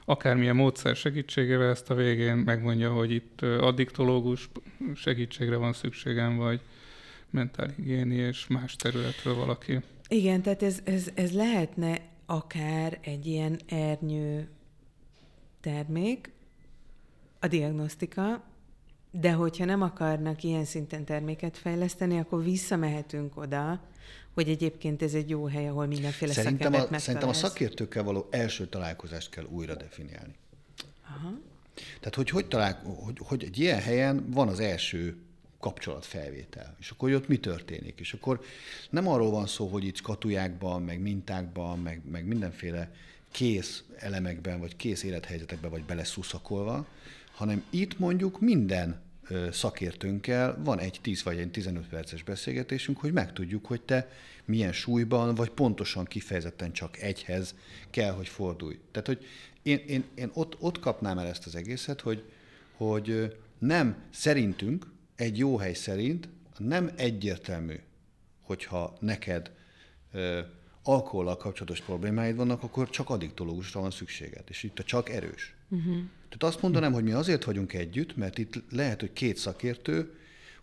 akármilyen 0.05 0.55
módszer 0.55 0.95
segítségével 0.95 1.69
ezt 1.69 1.89
a 1.89 1.95
végén 1.95 2.35
megmondja, 2.35 2.91
hogy 2.91 3.11
itt 3.11 3.41
addiktológus 3.41 4.49
segítségre 4.95 5.55
van 5.55 5.73
szükségem, 5.73 6.37
vagy 6.37 6.61
mentálhigiéni 7.29 8.15
és 8.15 8.47
más 8.47 8.75
területről 8.75 9.35
valaki. 9.35 9.79
Igen, 10.07 10.41
tehát 10.41 10.63
ez, 10.63 10.79
ez, 10.83 11.09
ez 11.13 11.33
lehetne 11.33 11.99
akár 12.25 12.97
egy 13.01 13.25
ilyen 13.25 13.59
ernyő 13.67 14.47
termék, 15.67 16.31
a 17.39 17.47
diagnosztika, 17.47 18.43
de 19.11 19.31
hogyha 19.31 19.65
nem 19.65 19.81
akarnak 19.81 20.43
ilyen 20.43 20.65
szinten 20.65 21.05
terméket 21.05 21.57
fejleszteni, 21.57 22.19
akkor 22.19 22.43
visszamehetünk 22.43 23.37
oda, 23.37 23.81
hogy 24.33 24.49
egyébként 24.49 25.01
ez 25.01 25.13
egy 25.13 25.29
jó 25.29 25.45
hely, 25.45 25.67
ahol 25.67 25.85
mindenféle 25.85 26.33
Szerintem 26.33 26.73
a, 26.73 26.77
szerintem 26.77 26.89
a 26.89 27.09
megtalálsz. 27.11 27.37
szakértőkkel 27.37 28.03
való 28.03 28.27
első 28.29 28.67
találkozást 28.67 29.29
kell 29.29 29.45
újra 29.45 29.75
definiálni. 29.75 30.33
Aha. 31.03 31.33
Tehát, 31.99 32.15
hogy, 32.15 32.29
hogy, 32.29 32.47
talál, 32.47 32.81
hogy, 33.05 33.17
hogy 33.19 33.43
egy 33.43 33.59
ilyen 33.59 33.81
helyen 33.81 34.31
van 34.31 34.47
az 34.47 34.59
első 34.59 35.17
kapcsolatfelvétel, 35.59 36.75
és 36.79 36.89
akkor 36.89 37.13
ott 37.13 37.27
mi 37.27 37.37
történik. 37.37 37.99
És 37.99 38.13
akkor 38.13 38.41
nem 38.89 39.07
arról 39.07 39.31
van 39.31 39.47
szó, 39.47 39.67
hogy 39.67 39.85
itt 39.85 39.95
skatujákban, 39.95 40.81
meg 40.81 40.99
mintákban, 40.99 41.79
meg, 41.79 42.01
meg 42.11 42.25
mindenféle 42.25 42.91
kész 43.31 43.83
elemekben, 43.95 44.59
vagy 44.59 44.75
kész 44.75 45.03
élethelyzetekben 45.03 45.71
vagy 45.71 45.83
beleszuszakolva, 45.83 46.87
hanem 47.31 47.63
itt 47.69 47.99
mondjuk 47.99 48.39
minden 48.39 49.01
szakértőnkkel 49.51 50.61
van 50.63 50.79
egy 50.79 50.99
10 51.01 51.23
vagy 51.23 51.37
egy 51.39 51.51
15 51.51 51.87
perces 51.87 52.23
beszélgetésünk, 52.23 52.97
hogy 52.97 53.11
megtudjuk, 53.11 53.65
hogy 53.65 53.81
te 53.81 54.09
milyen 54.45 54.71
súlyban, 54.71 55.35
vagy 55.35 55.49
pontosan 55.49 56.05
kifejezetten 56.05 56.71
csak 56.71 56.97
egyhez 56.97 57.55
kell, 57.89 58.11
hogy 58.11 58.27
fordulj. 58.27 58.79
Tehát, 58.91 59.07
hogy 59.07 59.25
én, 59.61 59.77
én, 59.87 60.03
én 60.15 60.29
ott, 60.33 60.55
ott 60.59 60.79
kapnám 60.79 61.17
el 61.17 61.27
ezt 61.27 61.45
az 61.45 61.55
egészet, 61.55 62.01
hogy, 62.01 62.23
hogy 62.73 63.37
nem 63.57 63.95
szerintünk, 64.09 64.85
egy 65.15 65.37
jó 65.37 65.57
hely 65.57 65.73
szerint 65.73 66.27
nem 66.57 66.91
egyértelmű, 66.95 67.79
hogyha 68.41 68.97
neked 68.99 69.51
alkohollal 70.87 71.37
kapcsolatos 71.37 71.81
problémáid 71.81 72.35
vannak, 72.35 72.63
akkor 72.63 72.89
csak 72.89 73.09
addiktológusra 73.09 73.81
van 73.81 73.91
szükséged, 73.91 74.43
és 74.47 74.63
itt 74.63 74.79
a 74.79 74.83
csak 74.83 75.09
erős. 75.09 75.55
Uh-huh. 75.69 75.95
Tehát 76.29 76.43
azt 76.53 76.61
mondanám, 76.61 76.93
hogy 76.93 77.03
mi 77.03 77.11
azért 77.11 77.43
vagyunk 77.43 77.73
együtt, 77.73 78.15
mert 78.15 78.37
itt 78.37 78.53
lehet, 78.71 78.99
hogy 78.99 79.13
két 79.13 79.37
szakértő 79.37 80.13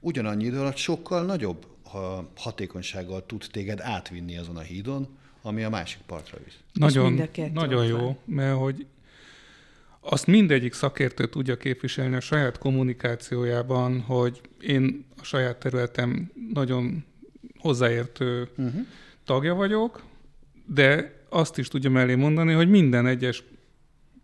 ugyanannyi 0.00 0.44
idő 0.44 0.58
alatt 0.60 0.76
sokkal 0.76 1.24
nagyobb 1.24 1.66
ha 1.94 2.30
hatékonysággal 2.36 3.26
tud 3.26 3.46
téged 3.50 3.80
átvinni 3.80 4.36
azon 4.36 4.56
a 4.56 4.60
hídon, 4.60 5.08
ami 5.42 5.62
a 5.62 5.70
másik 5.70 6.00
partra 6.06 6.38
visz. 6.44 6.58
Nagyon, 6.72 7.28
nagyon 7.52 7.86
jó, 7.86 8.16
mert 8.24 8.56
hogy 8.56 8.86
azt 10.00 10.26
mindegyik 10.26 10.72
szakértő 10.72 11.26
tudja 11.26 11.56
képviselni 11.56 12.14
a 12.14 12.20
saját 12.20 12.58
kommunikációjában, 12.58 14.00
hogy 14.00 14.40
én 14.60 15.04
a 15.20 15.24
saját 15.24 15.58
területem 15.58 16.32
nagyon 16.52 17.04
hozzáértő 17.58 18.48
uh-huh. 18.56 18.86
tagja 19.24 19.54
vagyok, 19.54 20.02
de 20.66 21.12
azt 21.28 21.58
is 21.58 21.68
tudja 21.68 21.90
mellé 21.90 22.14
mondani, 22.14 22.52
hogy 22.52 22.68
minden 22.68 23.06
egyes 23.06 23.42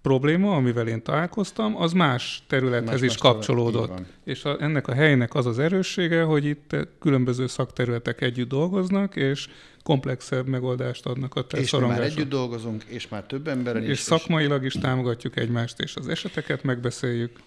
probléma, 0.02 0.54
amivel 0.56 0.88
én 0.88 1.02
találkoztam, 1.02 1.76
az 1.76 1.92
más 1.92 2.42
területhez 2.48 3.00
Más- 3.00 3.02
is 3.02 3.08
más 3.08 3.32
kapcsolódott. 3.32 3.98
És 4.24 4.44
a, 4.44 4.56
ennek 4.62 4.88
a 4.88 4.92
helynek 4.94 5.34
az 5.34 5.46
az 5.46 5.58
erőssége, 5.58 6.22
hogy 6.22 6.44
itt 6.44 6.76
különböző 7.00 7.46
szakterületek 7.46 8.20
együtt 8.20 8.48
dolgoznak, 8.48 9.16
és 9.16 9.48
komplexebb 9.82 10.46
megoldást 10.46 11.06
adnak 11.06 11.34
a 11.34 11.40
És 11.40 11.72
mi 11.72 11.78
már 11.78 12.02
együtt 12.02 12.28
dolgozunk, 12.28 12.82
és 12.84 13.08
már 13.08 13.22
több 13.24 13.48
emberrel 13.48 13.82
És 13.82 13.90
is. 13.90 13.98
szakmailag 13.98 14.64
is 14.64 14.74
támogatjuk 14.74 15.36
egymást, 15.36 15.80
és 15.80 15.96
az 15.96 16.08
eseteket 16.08 16.62
megbeszéljük. 16.62 17.38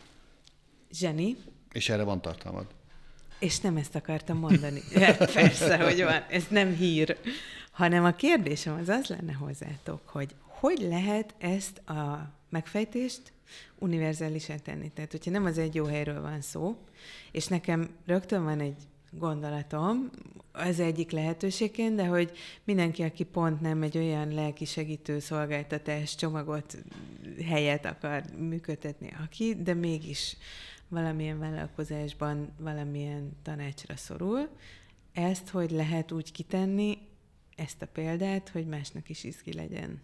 Zseni, 0.94 1.36
és 1.72 1.90
erre 1.90 2.04
van 2.04 2.22
tartalmad. 2.22 2.66
és 3.40 3.60
nem 3.60 3.76
ezt 3.78 3.96
akartam 3.96 4.38
mondani. 4.38 4.82
Hát 4.96 5.34
Persze, 5.34 5.84
hogy 5.84 6.04
van. 6.04 6.24
Ez 6.30 6.44
nem 6.50 6.76
hír. 6.76 7.18
Hanem 7.74 8.04
a 8.04 8.12
kérdésem 8.12 8.78
az 8.80 8.90
az 8.90 9.08
lenne 9.08 9.34
hozzátok, 9.34 10.02
hogy 10.08 10.36
hogy 10.46 10.80
lehet 10.80 11.34
ezt 11.38 11.78
a 11.78 12.32
megfejtést 12.50 13.22
univerzálisan 13.80 14.58
tenni? 14.64 14.90
Tehát, 14.90 15.12
hogyha 15.12 15.32
nem 15.32 15.46
az 15.46 15.58
egy 15.58 15.76
jó 15.76 15.86
helyről 15.86 16.22
van 16.22 16.42
szó, 16.42 16.78
és 17.32 17.48
nekem 17.48 17.90
rögtön 18.06 18.44
van 18.44 18.60
egy 18.60 18.76
gondolatom, 19.12 20.10
az 20.52 20.80
egyik 20.80 21.12
lehetőségként, 21.12 21.96
de 21.96 22.06
hogy 22.06 22.32
mindenki, 22.64 23.04
aki 23.04 23.24
pont 23.24 23.62
nem 23.62 23.82
egy 23.82 23.98
olyan 23.98 24.34
lelki 24.34 24.66
segítő 24.66 25.20
szolgáltatás 25.20 26.16
csomagot, 26.16 26.78
helyet 27.46 27.86
akar 27.86 28.24
működtetni, 28.38 29.14
aki, 29.24 29.56
de 29.64 29.74
mégis 29.74 30.38
valamilyen 30.88 31.40
vállalkozásban 31.40 32.54
valamilyen 32.60 33.38
tanácsra 33.42 33.96
szorul, 33.96 34.50
ezt 35.14 35.50
hogy 35.50 35.72
lehet 35.72 36.12
úgy 36.12 36.32
kitenni, 36.32 36.98
ezt 37.56 37.82
a 37.82 37.88
példát, 37.88 38.50
hogy 38.50 38.66
másnak 38.66 39.10
is 39.10 39.24
izgi 39.24 39.54
legyen. 39.54 40.02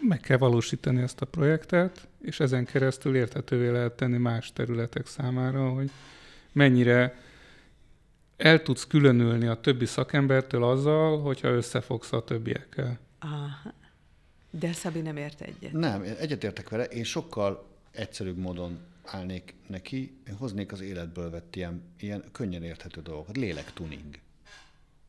Meg 0.00 0.20
kell 0.20 0.36
valósítani 0.36 1.02
ezt 1.02 1.20
a 1.20 1.26
projektet, 1.26 2.08
és 2.22 2.40
ezen 2.40 2.64
keresztül 2.64 3.16
érthetővé 3.16 3.68
lehet 3.68 3.92
tenni 3.92 4.16
más 4.16 4.52
területek 4.52 5.06
számára, 5.06 5.70
hogy 5.70 5.90
mennyire 6.52 7.18
el 8.36 8.62
tudsz 8.62 8.86
különülni 8.86 9.46
a 9.46 9.60
többi 9.60 9.86
szakembertől 9.86 10.64
azzal, 10.64 11.20
hogyha 11.20 11.48
összefogsz 11.48 12.12
a 12.12 12.24
többiekkel. 12.24 12.98
Aha. 13.18 13.74
De 14.50 14.72
Szabi 14.72 15.00
nem 15.00 15.16
ért 15.16 15.40
egyet. 15.40 15.72
Nem, 15.72 16.02
egyetértek 16.18 16.68
vele, 16.68 16.84
én 16.84 17.04
sokkal 17.04 17.66
egyszerűbb 17.90 18.36
módon 18.36 18.78
állnék 19.04 19.54
neki, 19.66 20.16
én 20.28 20.34
hoznék 20.34 20.72
az 20.72 20.80
életből 20.80 21.30
vett 21.30 21.56
ilyen, 21.56 21.82
ilyen 21.98 22.24
könnyen 22.32 22.62
érthető 22.62 23.00
dolgokat, 23.00 23.36
lélektuning. 23.36 24.18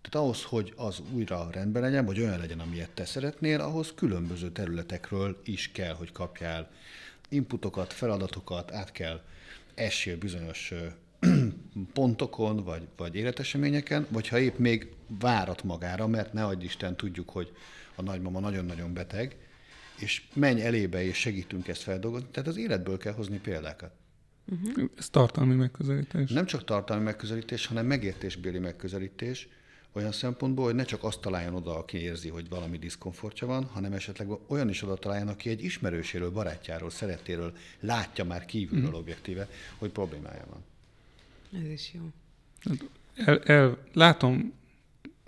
Tehát 0.09 0.27
ahhoz, 0.27 0.43
hogy 0.43 0.73
az 0.75 1.01
újra 1.13 1.47
rendben 1.51 1.81
legyen, 1.81 2.05
vagy 2.05 2.19
olyan 2.19 2.39
legyen, 2.39 2.59
amilyet 2.59 2.89
te 2.89 3.05
szeretnél, 3.05 3.59
ahhoz 3.61 3.93
különböző 3.95 4.51
területekről 4.51 5.41
is 5.43 5.71
kell, 5.71 5.93
hogy 5.93 6.11
kapjál 6.11 6.69
inputokat, 7.29 7.93
feladatokat, 7.93 8.71
át 8.71 8.91
kell 8.91 9.21
essél 9.75 10.17
bizonyos 10.17 10.73
pontokon, 11.93 12.63
vagy, 12.63 12.87
vagy 12.97 13.15
életeseményeken, 13.15 14.07
vagy 14.09 14.27
ha 14.27 14.39
épp 14.39 14.57
még 14.57 14.93
várat 15.19 15.63
magára, 15.63 16.07
mert 16.07 16.33
ne 16.33 16.45
adj 16.45 16.65
Isten, 16.65 16.95
tudjuk, 16.95 17.29
hogy 17.29 17.51
a 17.95 18.01
nagymama 18.01 18.39
nagyon-nagyon 18.39 18.93
beteg, 18.93 19.35
és 19.99 20.23
menj 20.33 20.61
elébe, 20.61 21.03
és 21.03 21.17
segítünk 21.17 21.67
ezt 21.67 21.81
feldolgozni. 21.81 22.27
Tehát 22.31 22.49
az 22.49 22.57
életből 22.57 22.97
kell 22.97 23.13
hozni 23.13 23.39
példákat. 23.39 23.91
Ez 24.97 25.09
tartalmi 25.09 25.55
megközelítés. 25.55 26.29
Nem 26.29 26.45
csak 26.45 26.63
tartalmi 26.63 27.03
megközelítés, 27.03 27.65
hanem 27.65 27.85
megértésbéli 27.85 28.59
megközelítés, 28.59 29.47
olyan 29.91 30.11
szempontból, 30.11 30.65
hogy 30.65 30.75
ne 30.75 30.83
csak 30.83 31.03
azt 31.03 31.19
találjon 31.19 31.55
oda, 31.55 31.77
aki 31.77 31.97
érzi, 31.97 32.29
hogy 32.29 32.49
valami 32.49 32.77
diszkomfortja 32.77 33.47
van, 33.47 33.63
hanem 33.63 33.93
esetleg 33.93 34.27
olyan 34.47 34.69
is 34.69 34.83
oda 34.83 34.95
találjon, 34.95 35.27
aki 35.27 35.49
egy 35.49 35.63
ismerőséről, 35.63 36.31
barátjáról, 36.31 36.89
szeretéről 36.89 37.53
látja 37.79 38.23
már 38.23 38.45
kívülről 38.45 38.93
objektíve, 38.95 39.47
hogy 39.77 39.89
problémája 39.89 40.45
van. 40.49 40.63
Ez 41.61 41.69
is 41.69 41.93
jó. 41.93 42.01
El, 43.15 43.39
el, 43.39 43.77
látom 43.93 44.53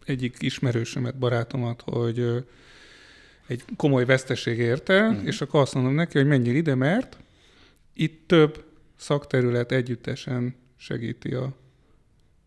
egyik 0.05 0.35
ismerősömet, 0.39 1.17
barátomat, 1.17 1.81
hogy 1.81 2.45
egy 3.47 3.63
komoly 3.75 4.05
veszteség 4.05 4.57
érte, 4.57 5.07
uh-huh. 5.07 5.25
és 5.25 5.41
akkor 5.41 5.61
azt 5.61 5.73
mondom 5.73 5.93
neki, 5.93 6.17
hogy 6.17 6.27
menjél 6.27 6.55
ide, 6.55 6.75
mert 6.75 7.17
itt 7.93 8.27
több 8.27 8.63
szakterület 8.95 9.71
együttesen 9.71 10.55
segíti 10.77 11.33
a... 11.33 11.53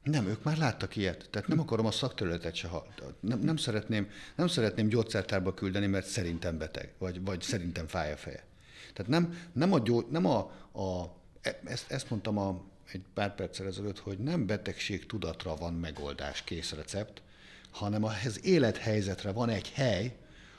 Nem, 0.02 0.26
ők 0.26 0.42
már 0.42 0.56
láttak 0.56 0.96
ilyet. 0.96 1.28
Tehát 1.30 1.48
nem 1.48 1.58
akarom 1.58 1.86
a 1.86 1.90
szakterületet 1.90 2.54
se, 2.54 2.68
ha, 2.68 2.86
nem, 3.20 3.38
nem, 3.38 3.56
szeretném, 3.56 4.10
nem 4.36 4.46
szeretném 4.46 4.88
gyógyszertárba 4.88 5.54
küldeni, 5.54 5.86
mert 5.86 6.06
szerintem 6.06 6.58
beteg, 6.58 6.92
vagy, 6.98 7.24
vagy 7.24 7.40
szerintem 7.40 7.86
fáj 7.86 8.12
a 8.12 8.16
feje. 8.16 8.44
Tehát 8.92 9.10
nem, 9.10 9.38
nem 9.52 9.72
a, 9.72 9.78
gyó, 9.78 10.06
nem 10.10 10.26
a, 10.26 10.38
a 10.72 11.14
e- 11.40 11.60
ezt, 11.64 11.90
ezt 11.90 12.10
mondtam 12.10 12.38
a, 12.38 12.62
egy 12.92 13.02
pár 13.14 13.34
perccel 13.34 13.66
ezelőtt, 13.66 13.98
hogy 13.98 14.18
nem 14.18 14.46
betegség 14.46 15.06
tudatra 15.06 15.56
van 15.56 15.74
megoldás, 15.74 16.42
kész 16.44 16.72
recept, 16.72 17.22
hanem 17.70 18.04
az 18.04 18.44
élethelyzetre 18.44 19.32
van 19.32 19.48
egy 19.48 19.72
hely, 19.72 20.16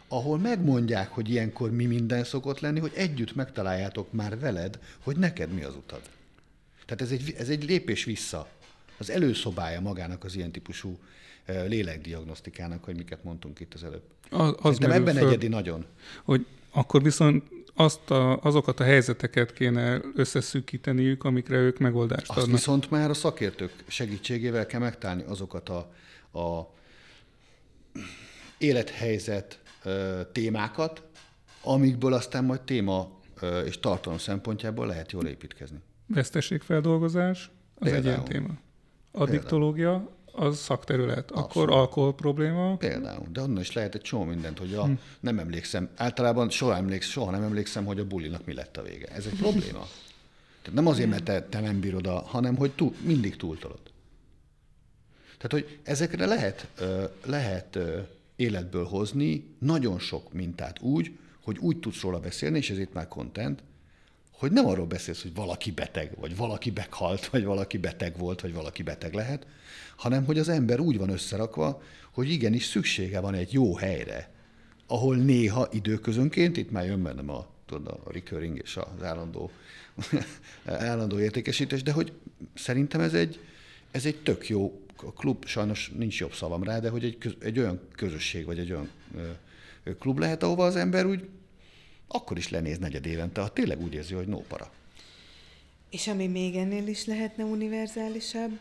ahol 0.08 0.38
megmondják, 0.38 1.10
hogy 1.10 1.30
ilyenkor 1.30 1.72
mi 1.72 1.86
minden 1.86 2.24
szokott 2.24 2.60
lenni, 2.60 2.80
hogy 2.80 2.92
együtt 2.96 3.36
megtaláljátok 3.36 4.12
már 4.12 4.40
veled, 4.40 4.80
hogy 5.04 5.18
neked 5.18 5.54
mi 5.54 5.64
az 5.64 5.76
utad. 5.76 6.02
Tehát 6.86 7.02
ez 7.02 7.12
egy, 7.12 7.34
ez 7.38 7.50
egy 7.50 7.64
lépés 7.64 8.04
vissza. 8.04 8.48
Az 9.04 9.10
előszobája 9.10 9.82
magának 9.82 10.24
az 10.24 10.36
ilyen 10.36 10.52
típusú 10.52 10.98
lélekdiagnosztikának, 11.46 12.84
hogy 12.84 12.96
miket 12.96 13.24
mondtunk 13.24 13.60
itt 13.60 13.74
az 13.74 13.84
előbb. 13.84 14.04
Az, 14.30 14.54
az 14.62 14.82
ebben 14.82 15.16
föl, 15.16 15.28
egyedi 15.28 15.48
nagyon. 15.48 15.86
Hogy 16.24 16.46
akkor 16.72 17.04
viszont 17.04 17.44
azt 17.76 18.12
a, 18.12 18.40
azokat 18.40 18.80
a 18.80 18.84
helyzeteket 18.84 19.54
kéne 19.54 20.02
összeszűkíteniük, 20.16 21.24
amikre 21.24 21.56
ők 21.56 21.78
megoldást 21.78 22.30
azt 22.30 22.38
adnak. 22.38 22.56
viszont 22.56 22.90
már 22.90 23.10
a 23.10 23.14
szakértők 23.14 23.72
segítségével 23.88 24.66
kell 24.66 24.80
megtalálni 24.80 25.24
azokat 25.24 25.70
a, 25.70 25.94
a 26.40 26.74
élethelyzet 28.58 29.60
témákat, 30.32 31.04
amikből 31.62 32.14
aztán 32.14 32.44
majd 32.44 32.62
téma 32.62 33.20
és 33.66 33.80
tartalom 33.80 34.18
szempontjából 34.18 34.88
lehet 34.88 35.12
jól 35.12 35.26
építkezni. 35.26 35.78
Veszteségfeldolgozás 36.08 37.52
az 37.76 37.92
Például. 37.92 37.98
egy 37.98 38.06
ilyen 38.06 38.24
téma. 38.24 38.63
Addiktológia 39.16 40.10
az 40.32 40.58
szakterület. 40.58 41.32
Abszolút. 41.32 41.70
Akkor 41.70 41.72
alkohol 41.72 42.16
probléma. 42.16 42.76
Például, 42.78 43.26
de 43.32 43.42
onnan 43.42 43.62
is 43.62 43.74
lehet 43.74 43.96
egy 43.96 44.02
csomó 44.02 44.24
mindent, 44.24 44.60
hogy 44.60 44.74
a, 44.74 44.84
hm. 44.84 44.92
nem 45.20 45.40
emlékszem, 45.40 45.90
általában 45.96 46.50
soha, 46.50 46.76
emléksz, 46.76 47.08
soha 47.08 47.32
nem 47.32 47.44
emlékszem, 47.44 47.86
hogy 47.86 48.00
a 48.00 48.06
bulinak 48.06 48.46
mi 48.46 48.54
lett 48.54 48.78
a 48.78 48.82
vége. 48.82 49.08
Ez 49.08 49.26
egy 49.26 49.38
probléma. 49.38 49.88
Tehát 50.62 50.74
nem 50.74 50.88
azért, 50.88 51.10
mert 51.10 51.24
te, 51.24 51.42
te 51.42 51.60
nem 51.60 51.80
bírod, 51.80 52.08
a, 52.08 52.20
hanem 52.20 52.56
hogy 52.56 52.72
túl, 52.72 52.94
mindig 53.02 53.36
túltolod. 53.36 53.80
Tehát, 55.38 55.52
hogy 55.52 55.80
ezekre 55.84 56.26
lehet, 56.26 56.68
lehet 57.26 57.80
életből 58.36 58.86
hozni 58.86 59.56
nagyon 59.60 60.00
sok 60.00 60.34
mintát 60.34 60.82
úgy, 60.82 61.18
hogy 61.44 61.58
úgy 61.58 61.80
tudsz 61.80 62.02
róla 62.02 62.20
beszélni, 62.20 62.58
és 62.58 62.70
ez 62.70 62.80
itt 62.80 62.94
már 62.94 63.08
content, 63.08 63.64
hogy 64.38 64.52
nem 64.52 64.66
arról 64.66 64.86
beszélsz, 64.86 65.22
hogy 65.22 65.34
valaki 65.34 65.72
beteg, 65.72 66.12
vagy 66.20 66.36
valaki 66.36 66.72
meghalt, 66.76 67.28
vagy 67.28 67.44
valaki 67.44 67.78
beteg 67.78 68.18
volt, 68.18 68.42
vagy 68.42 68.54
valaki 68.54 68.84
beteg 68.84 69.14
lehet, 69.14 69.48
hanem 69.96 70.26
hogy 70.26 70.40
az 70.40 70.50
ember 70.50 70.80
úgy 70.80 70.98
van 70.98 71.10
összerakva, 71.10 71.82
hogy 72.12 72.30
igenis 72.30 72.66
szüksége 72.66 73.20
van 73.20 73.34
egy 73.34 73.54
jó 73.54 73.76
helyre, 73.76 74.32
ahol 74.88 75.16
néha 75.16 75.68
időközönként, 75.72 76.58
itt 76.58 76.72
már 76.72 76.86
jön 76.86 77.04
bennem 77.04 77.30
a, 77.30 77.48
tudod, 77.66 77.88
a 77.88 78.12
recurring 78.12 78.60
és 78.64 78.78
az 78.78 79.04
állandó, 79.04 79.52
állandó 80.66 81.20
értékesítés, 81.20 81.84
de 81.84 81.92
hogy 81.92 82.12
szerintem 82.54 83.02
ez 83.02 83.14
egy, 83.14 83.40
ez 83.92 84.06
egy 84.06 84.16
tök 84.16 84.50
jó 84.50 84.82
a 84.96 85.14
klub, 85.14 85.46
sajnos 85.46 85.92
nincs 85.98 86.20
jobb 86.20 86.34
szavam 86.34 86.64
rá, 86.64 86.80
de 86.80 86.90
hogy 86.90 87.04
egy, 87.04 87.38
egy 87.40 87.60
olyan 87.60 87.80
közösség, 87.96 88.46
vagy 88.46 88.60
egy 88.60 88.72
olyan 88.72 88.90
ö, 89.84 89.98
klub 89.98 90.20
lehet, 90.20 90.44
ahova 90.44 90.66
az 90.66 90.76
ember 90.76 91.06
úgy 91.06 91.28
akkor 92.14 92.38
is 92.38 92.50
lenéz 92.50 92.78
negyed 92.78 93.06
évente, 93.06 93.42
ha 93.42 93.54
tényleg 93.54 93.82
úgy 93.82 93.94
érzi, 93.94 94.14
hogy 94.14 94.28
nópara. 94.28 94.72
És 95.90 96.08
ami 96.08 96.28
még 96.28 96.56
ennél 96.56 96.88
is 96.88 97.06
lehetne 97.06 97.44
univerzálisabb, 97.44 98.60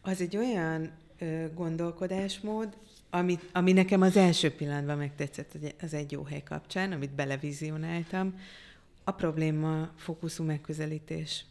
az 0.00 0.20
egy 0.20 0.36
olyan 0.36 0.90
ö, 1.18 1.44
gondolkodásmód, 1.54 2.76
ami, 3.10 3.38
ami 3.52 3.72
nekem 3.72 4.00
az 4.00 4.16
első 4.16 4.50
pillanatban 4.50 4.96
megtetszett 4.96 5.56
az 5.80 5.94
egy 5.94 6.12
jó 6.12 6.22
hely 6.22 6.42
kapcsán, 6.42 6.92
amit 6.92 7.10
belevizionáltam, 7.10 8.34
a 9.04 9.10
probléma 9.10 9.90
fókuszú 9.96 10.44
megközelítés. 10.44 11.44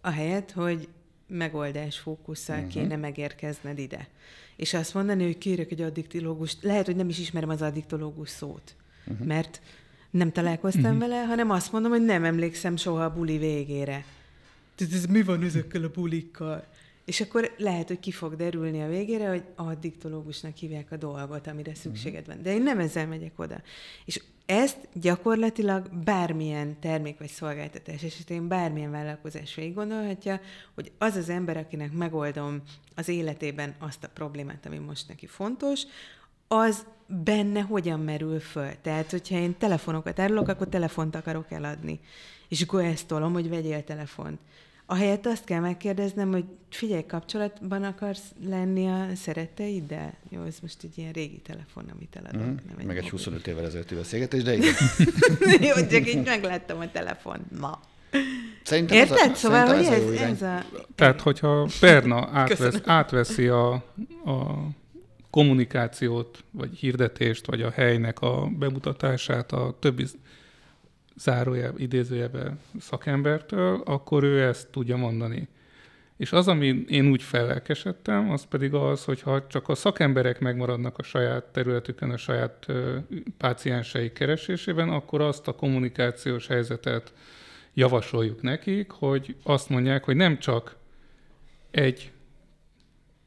Ahelyett, 0.00 0.50
hogy 0.50 0.88
megoldás 1.26 1.98
fókusszal 1.98 2.56
uh-huh. 2.56 2.72
kéne 2.72 2.96
megérkezned 2.96 3.78
ide. 3.78 4.08
És 4.56 4.74
azt 4.74 4.94
mondani, 4.94 5.24
hogy 5.24 5.38
kérek 5.38 5.70
egy 5.70 5.80
addiktológust, 5.80 6.62
lehet, 6.62 6.86
hogy 6.86 6.96
nem 6.96 7.08
is 7.08 7.18
ismerem 7.18 7.48
az 7.48 7.62
addiktológus 7.62 8.28
szót, 8.28 8.74
uh-huh. 9.06 9.26
mert 9.26 9.60
nem 10.12 10.32
találkoztam 10.32 10.82
uh-huh. 10.82 10.98
vele, 10.98 11.24
hanem 11.24 11.50
azt 11.50 11.72
mondom, 11.72 11.90
hogy 11.90 12.04
nem 12.04 12.24
emlékszem 12.24 12.76
soha 12.76 13.04
a 13.04 13.12
buli 13.12 13.38
végére. 13.38 14.04
Tehát 14.74 14.92
ez 14.92 15.04
mi 15.06 15.22
van 15.22 15.42
ezekkel 15.42 15.84
a 15.84 15.90
bulikkal? 15.94 16.66
És 17.04 17.20
akkor 17.20 17.54
lehet, 17.56 17.88
hogy 17.88 18.00
ki 18.00 18.10
fog 18.10 18.36
derülni 18.36 18.82
a 18.82 18.88
végére, 18.88 19.28
hogy 19.28 19.42
addiktológusnak 19.54 20.56
hívják 20.56 20.92
a 20.92 20.96
dolgot, 20.96 21.46
amire 21.46 21.74
szükséged 21.74 22.26
van. 22.26 22.42
De 22.42 22.54
én 22.54 22.62
nem 22.62 22.78
ezzel 22.78 23.06
megyek 23.06 23.38
oda. 23.38 23.62
És 24.04 24.20
ezt 24.46 24.88
gyakorlatilag 24.92 25.88
bármilyen 26.04 26.80
termék 26.80 27.18
vagy 27.18 27.28
szolgáltatás 27.28 28.02
esetén 28.02 28.48
bármilyen 28.48 28.90
vállalkozás 28.90 29.54
végig 29.54 29.74
gondolhatja, 29.74 30.40
hogy 30.74 30.92
az 30.98 31.16
az 31.16 31.28
ember, 31.28 31.56
akinek 31.56 31.92
megoldom 31.92 32.62
az 32.94 33.08
életében 33.08 33.74
azt 33.78 34.04
a 34.04 34.08
problémát, 34.08 34.66
ami 34.66 34.78
most 34.78 35.08
neki 35.08 35.26
fontos, 35.26 35.82
az 36.52 36.86
benne 37.06 37.60
hogyan 37.60 38.00
merül 38.00 38.40
föl. 38.40 38.70
Tehát, 38.82 39.10
hogyha 39.10 39.36
én 39.36 39.58
telefonokat 39.58 40.18
árulok, 40.18 40.48
akkor 40.48 40.68
telefont 40.68 41.14
akarok 41.14 41.50
eladni. 41.50 42.00
És 42.48 42.62
akkor 42.62 42.84
ezt 42.84 43.06
tolom, 43.06 43.32
hogy 43.32 43.48
vegyél 43.48 43.84
telefont. 43.84 44.38
Ahelyett 44.86 45.26
azt 45.26 45.44
kell 45.44 45.60
megkérdeznem, 45.60 46.30
hogy 46.30 46.44
figyelj, 46.70 47.06
kapcsolatban 47.06 47.82
akarsz 47.82 48.32
lenni 48.44 48.88
a 48.88 49.06
szeretteiddel? 49.14 50.14
Jó, 50.28 50.42
ez 50.42 50.56
most 50.62 50.76
egy 50.82 50.98
ilyen 50.98 51.12
régi 51.12 51.40
telefon, 51.40 51.84
amit 51.94 52.16
eladok. 52.16 52.42
Mm, 52.42 52.54
nem 52.66 52.76
egy 52.78 52.86
meg 52.86 52.96
egy 52.96 53.10
25 53.10 53.46
évvel 53.46 53.64
ezelőtti 53.64 53.94
beszélgetés, 53.94 54.42
de 54.42 54.54
igen. 54.54 54.74
jó, 55.68 55.86
csak 55.86 56.08
így 56.08 56.24
megláttam 56.24 56.80
a 56.80 56.90
telefon 56.90 57.46
ma. 57.60 57.80
Szerintem 58.62 58.96
Érted? 58.96 59.18
Az 59.18 59.30
a, 59.30 59.34
szóval, 59.34 59.66
hogy 59.66 59.84
ez, 59.84 60.02
ez, 60.02 60.20
ez 60.20 60.42
a... 60.42 60.64
Tehát, 60.94 61.20
hogyha 61.20 61.68
Berna 61.80 62.28
átvesz, 62.32 62.80
átveszi 62.84 63.48
a, 63.48 63.72
a 64.24 64.68
kommunikációt, 65.32 66.44
vagy 66.50 66.74
hirdetést, 66.74 67.46
vagy 67.46 67.62
a 67.62 67.70
helynek 67.70 68.20
a 68.20 68.50
bemutatását 68.58 69.52
a 69.52 69.76
többi 69.78 70.06
zárójel, 71.16 71.74
idézőjebe 71.76 72.56
szakembertől, 72.80 73.82
akkor 73.84 74.22
ő 74.22 74.42
ezt 74.42 74.70
tudja 74.70 74.96
mondani. 74.96 75.48
És 76.16 76.32
az, 76.32 76.48
ami 76.48 76.84
én 76.88 77.10
úgy 77.10 77.22
felelkesedtem, 77.22 78.30
az 78.30 78.44
pedig 78.44 78.74
az, 78.74 79.04
hogy 79.04 79.20
ha 79.20 79.46
csak 79.46 79.68
a 79.68 79.74
szakemberek 79.74 80.40
megmaradnak 80.40 80.98
a 80.98 81.02
saját 81.02 81.44
területükön, 81.44 82.10
a 82.10 82.16
saját 82.16 82.66
páciensei 83.36 84.12
keresésében, 84.12 84.88
akkor 84.88 85.20
azt 85.20 85.48
a 85.48 85.54
kommunikációs 85.54 86.46
helyzetet 86.46 87.12
javasoljuk 87.74 88.42
nekik, 88.42 88.90
hogy 88.90 89.36
azt 89.42 89.68
mondják, 89.68 90.04
hogy 90.04 90.16
nem 90.16 90.38
csak 90.38 90.76
egy 91.70 92.12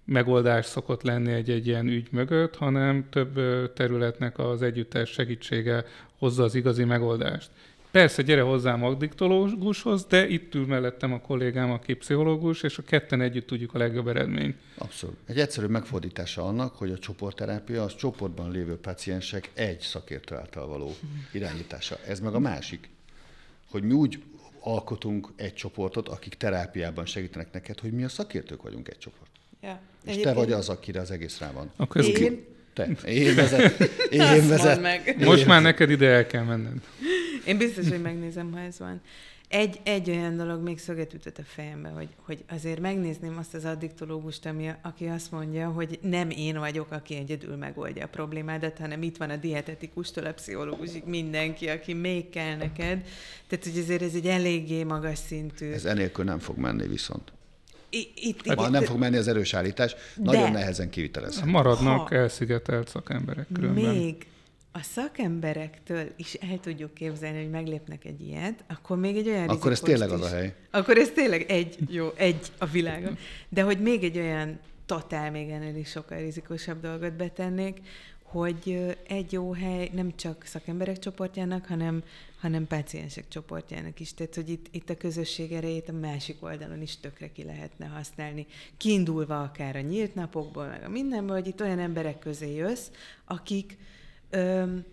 megoldás 0.06 0.66
szokott 0.66 1.02
lenni 1.02 1.32
egy-egy 1.32 1.68
ilyen 1.68 1.88
ügy 1.88 2.08
mögött, 2.12 2.56
hanem 2.56 3.06
több 3.10 3.34
területnek 3.74 4.40
az 4.40 4.62
együttes 4.62 5.10
segítsége 5.10 5.86
hozza 6.18 6.44
az 6.44 6.56
igazi 6.56 6.84
megoldást. 6.84 7.50
Persze, 7.92 8.22
gyere 8.22 8.42
hozzám 8.42 8.84
addiktológushoz, 8.84 10.06
de 10.06 10.28
itt 10.28 10.56
ül 10.56 10.66
mellettem 10.66 11.14
a 11.14 11.20
kollégám, 11.20 11.72
aki 11.72 11.94
pszichológus, 11.94 12.64
és 12.64 12.78
a 12.78 12.84
ketten 12.84 13.22
együtt 13.22 13.48
tudjuk 13.48 13.74
a 13.74 13.78
legjobb 13.78 14.08
eredményt. 14.08 14.58
Abszolút. 14.78 15.16
Egy 15.26 15.40
egyszerű 15.40 15.68
megfordítása 15.68 16.48
annak, 16.48 16.76
hogy 16.76 16.92
a 16.92 16.98
csoportterápia 16.98 17.84
az 17.84 17.96
csoportban 17.96 18.52
lévő 18.52 18.78
paciensek 18.78 19.50
egy 19.54 19.80
szakértő 19.80 20.36
által 20.36 20.68
való 20.68 20.96
irányítása. 21.32 21.98
Ez 22.08 22.20
meg 22.20 22.34
a 22.34 22.40
másik, 22.40 22.90
hogy 23.70 23.84
mi 23.84 23.94
úgy 23.94 24.24
alkotunk 24.60 25.30
egy 25.36 25.54
csoportot, 25.54 26.08
akik 26.08 26.34
terápiában 26.34 27.06
segítenek 27.06 27.52
neked, 27.52 27.80
hogy 27.80 27.92
mi 27.92 28.04
a 28.04 28.10
szakértők 28.10 28.62
vagyunk 28.62 28.88
egy 28.88 28.98
csoport. 28.98 29.30
Ja. 29.66 29.80
És 30.04 30.12
Egyébként... 30.12 30.36
te 30.36 30.42
vagy 30.42 30.52
az, 30.52 30.70
akire 30.70 31.00
az 31.00 31.12
egész 31.12 31.40
rá 31.40 31.52
van. 31.52 31.72
Akkor 31.76 32.02
ez 32.02 32.20
én? 32.20 32.46
Te. 32.74 32.88
Én 33.06 33.36
vezet. 33.36 33.80
Én 34.10 34.48
vezet. 34.48 34.82
Meg. 34.82 35.16
Most 35.20 35.42
én 35.42 35.48
már 35.48 35.62
neked 35.62 35.90
ide 35.90 36.08
el 36.08 36.28
kell 36.28 36.44
menned. 36.44 36.78
Én 37.46 37.58
biztos, 37.58 37.90
hogy 37.90 38.02
megnézem, 38.02 38.52
ha 38.52 38.60
ez 38.60 38.80
van. 38.80 39.02
Egy, 39.48 39.80
egy 39.84 40.10
olyan 40.10 40.38
dolog 40.38 40.62
még 40.62 40.80
szöget 40.80 41.14
ütött 41.14 41.38
a 41.38 41.44
fejembe, 41.46 41.90
hogy, 41.90 42.08
hogy 42.22 42.44
azért 42.50 42.80
megnézném 42.80 43.38
azt 43.38 43.54
az 43.54 43.66
addiktológust, 43.66 44.46
ami, 44.46 44.72
aki 44.82 45.06
azt 45.06 45.32
mondja, 45.32 45.70
hogy 45.70 46.00
nem 46.02 46.30
én 46.30 46.60
vagyok, 46.60 46.92
aki 46.92 47.16
egyedül 47.16 47.56
megoldja 47.56 48.04
a 48.04 48.08
problémádat, 48.08 48.78
hanem 48.78 49.02
itt 49.02 49.18
van 49.18 49.30
a 49.30 49.36
dietetikustól 49.36 50.26
a 50.26 50.34
pszichológusig 50.34 51.04
mindenki, 51.06 51.70
aki 51.70 51.94
még 51.94 52.30
kell 52.30 52.56
neked. 52.56 53.08
Tehát, 53.48 53.66
hogy 53.66 53.78
azért 53.78 54.02
ez 54.02 54.14
egy 54.14 54.28
eléggé 54.28 54.84
magas 54.84 55.18
szintű. 55.18 55.72
Ez 55.72 55.86
enélkül 55.86 56.24
nem 56.24 56.40
fog 56.40 56.58
menni 56.58 56.88
viszont. 56.88 57.32
Itt, 57.96 58.46
itt, 58.46 58.70
nem 58.70 58.84
fog 58.84 59.00
menni 59.00 59.18
az 59.18 59.28
erős 59.28 59.54
állítás, 59.54 59.96
nagyon 60.16 60.52
nehezen 60.52 60.90
kivitelezhető. 60.90 61.50
Maradnak 61.50 62.08
ha 62.08 62.16
elszigetelt 62.16 62.88
szakemberek 62.88 63.48
különben. 63.54 63.96
Még 63.96 64.26
a 64.72 64.82
szakemberektől 64.82 66.12
is 66.16 66.34
el 66.34 66.60
tudjuk 66.60 66.94
képzelni, 66.94 67.42
hogy 67.42 67.50
meglépnek 67.50 68.06
egy 68.06 68.22
ilyet, 68.22 68.64
akkor 68.68 68.98
még 68.98 69.18
egy 69.18 69.28
olyan 69.28 69.50
Akkor 69.50 69.72
ez 69.72 69.80
tényleg 69.80 70.08
is. 70.08 70.14
az 70.14 70.22
a 70.22 70.28
hely. 70.28 70.56
Akkor 70.72 70.98
ez 70.98 71.10
tényleg 71.10 71.46
egy, 71.52 71.78
jó, 71.90 72.10
egy 72.16 72.52
a 72.58 72.66
világon. 72.66 73.18
De 73.50 73.62
hogy 73.62 73.82
még 73.82 74.04
egy 74.04 74.18
olyan 74.18 74.60
totál, 74.86 75.32
még 75.32 75.50
ennél 75.50 75.76
is 75.76 75.90
sokkal 75.90 76.18
rizikosabb 76.18 76.82
dolgot 76.82 77.14
betennék, 77.14 77.82
hogy 78.40 78.96
egy 79.08 79.32
jó 79.32 79.54
hely 79.54 79.90
nem 79.94 80.16
csak 80.16 80.44
szakemberek 80.46 81.00
csoportjának, 81.00 81.66
hanem, 81.66 82.04
hanem 82.40 82.68
páciensek 82.68 83.28
csoportjának 83.28 84.00
is. 84.00 84.14
Tehát, 84.14 84.36
hogy 84.36 84.50
itt, 84.50 84.68
itt 84.72 84.90
a 84.90 84.98
közösség 84.98 85.52
erejét 85.52 85.90
a 85.90 85.94
másik 85.94 86.44
oldalon 86.44 86.82
is 86.82 86.98
tökre 86.98 87.32
ki 87.32 87.44
lehetne 87.44 87.86
használni. 87.86 88.46
Kiindulva 88.78 89.42
akár 89.42 89.76
a 89.76 89.82
nyílt 89.82 90.16
napokból, 90.16 90.68
meg 90.68 90.84
a 90.84 90.90
mindenből, 90.90 91.36
hogy 91.36 91.48
itt 91.48 91.62
olyan 91.62 91.80
emberek 91.80 92.20
közé 92.20 92.56
jössz, 92.56 92.90
akik 93.26 93.78
öm, 94.30 94.86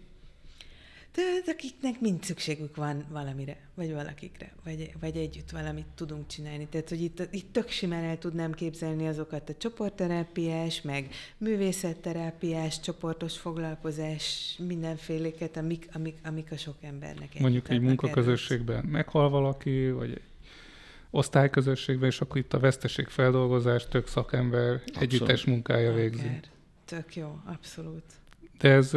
Tehát 1.12 1.48
akiknek 1.48 2.00
mind 2.00 2.24
szükségük 2.24 2.76
van 2.76 3.04
valamire, 3.10 3.56
vagy 3.74 3.92
valakikre, 3.92 4.52
vagy, 4.64 4.92
vagy 5.00 5.16
együtt 5.16 5.50
valamit 5.50 5.86
tudunk 5.94 6.26
csinálni. 6.26 6.66
Tehát, 6.66 6.88
hogy 6.88 7.00
itt, 7.00 7.28
itt 7.30 7.52
tök 7.52 7.68
simán 7.68 8.04
el 8.04 8.18
tudnám 8.18 8.52
képzelni 8.52 9.08
azokat 9.08 9.48
a 9.48 9.54
csoportterápiás, 9.54 10.82
meg 10.82 11.08
művészetterápiás, 11.38 12.80
csoportos 12.80 13.38
foglalkozás, 13.38 14.54
mindenféléket, 14.66 15.56
amik, 15.56 15.88
amik, 15.92 16.16
amik 16.24 16.52
a 16.52 16.56
sok 16.56 16.76
embernek 16.80 17.40
Mondjuk 17.40 17.68
egy 17.68 17.80
munkaközösségben 17.80 18.84
meghal 18.84 19.30
valaki, 19.30 19.90
vagy 19.90 20.10
egy 20.10 20.22
osztályközösségben, 21.10 22.08
és 22.08 22.20
akkor 22.20 22.36
itt 22.36 22.52
a 22.52 22.58
veszteségfeldolgozás 22.58 23.88
tök 23.88 24.06
szakember 24.06 24.72
abszolút. 24.72 25.00
együttes 25.00 25.44
munkája 25.44 25.92
végzi. 25.92 26.26
Akár. 26.26 26.40
Tök 26.84 27.16
jó, 27.16 27.40
abszolút. 27.44 28.04
De 28.58 28.70
ez 28.70 28.92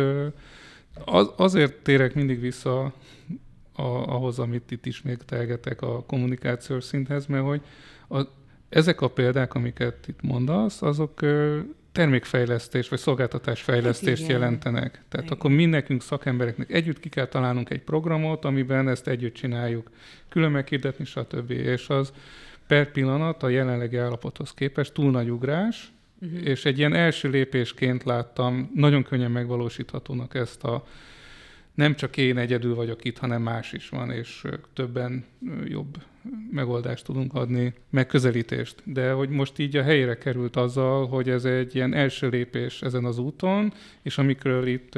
az, 1.06 1.30
azért 1.36 1.74
térek 1.74 2.14
mindig 2.14 2.40
vissza 2.40 2.84
a, 2.84 3.84
ahhoz, 3.84 4.40
amit 4.40 4.72
itt 4.72 4.86
ismételgetek 4.86 5.82
a 5.82 6.04
kommunikációs 6.04 6.84
szinthez, 6.84 7.26
mert 7.26 7.44
hogy 7.44 7.62
a, 8.10 8.22
ezek 8.70 9.02
a 9.02 9.08
példák, 9.08 9.54
amiket 9.54 10.08
itt 10.08 10.22
mondasz, 10.22 10.82
azok 10.82 11.20
termékfejlesztés 11.92 12.90
vagy 12.90 13.00
szolgáltatásfejlesztést 13.00 14.22
hát 14.22 14.32
jelentenek. 14.32 14.92
Tehát 14.92 15.26
igen. 15.26 15.38
akkor 15.38 15.52
mi 15.52 15.66
nekünk 15.66 16.02
szakembereknek 16.02 16.72
együtt 16.72 17.00
ki 17.00 17.10
kell 17.10 17.28
találnunk 17.28 17.70
egy 17.70 17.82
programot, 17.82 18.46
amiben 18.46 18.90
ezt 18.90 19.08
együtt 19.08 19.34
csináljuk, 19.34 19.90
külön 20.30 20.52
meghirdetni, 20.52 21.06
stb. 21.06 21.52
És 21.52 21.90
az 21.90 22.14
per 22.68 22.92
pillanat 22.92 23.44
a 23.44 23.50
jelenlegi 23.50 23.98
állapothoz 23.98 24.54
képest 24.54 24.94
túl 24.94 25.12
nagy 25.12 25.30
ugrás, 25.30 25.94
uh-huh. 26.22 26.48
és 26.48 26.66
egy 26.66 26.78
ilyen 26.78 26.94
első 26.94 27.30
lépésként 27.30 28.04
láttam 28.04 28.72
nagyon 28.76 29.04
könnyen 29.04 29.32
megvalósíthatónak 29.32 30.36
ezt 30.36 30.64
a 30.64 30.86
nem 31.76 31.96
csak 31.96 32.18
én 32.18 32.38
egyedül 32.38 32.76
vagyok 32.76 33.04
itt, 33.04 33.18
hanem 33.18 33.42
más 33.42 33.74
is 33.74 33.90
van, 33.90 34.12
és 34.12 34.44
többen 34.74 35.26
jobb 35.66 35.98
megoldást 36.52 37.06
tudunk 37.06 37.34
adni, 37.34 37.74
megközelítést. 37.90 38.82
De 38.84 39.12
hogy 39.12 39.30
most 39.30 39.60
így 39.60 39.76
a 39.76 39.84
helyére 39.84 40.18
került 40.18 40.56
azzal, 40.56 41.08
hogy 41.08 41.30
ez 41.30 41.46
egy 41.46 41.76
ilyen 41.76 41.94
első 41.94 42.30
lépés 42.30 42.82
ezen 42.82 43.06
az 43.06 43.18
úton, 43.18 43.74
és 44.02 44.18
amikről 44.18 44.68
itt 44.68 44.98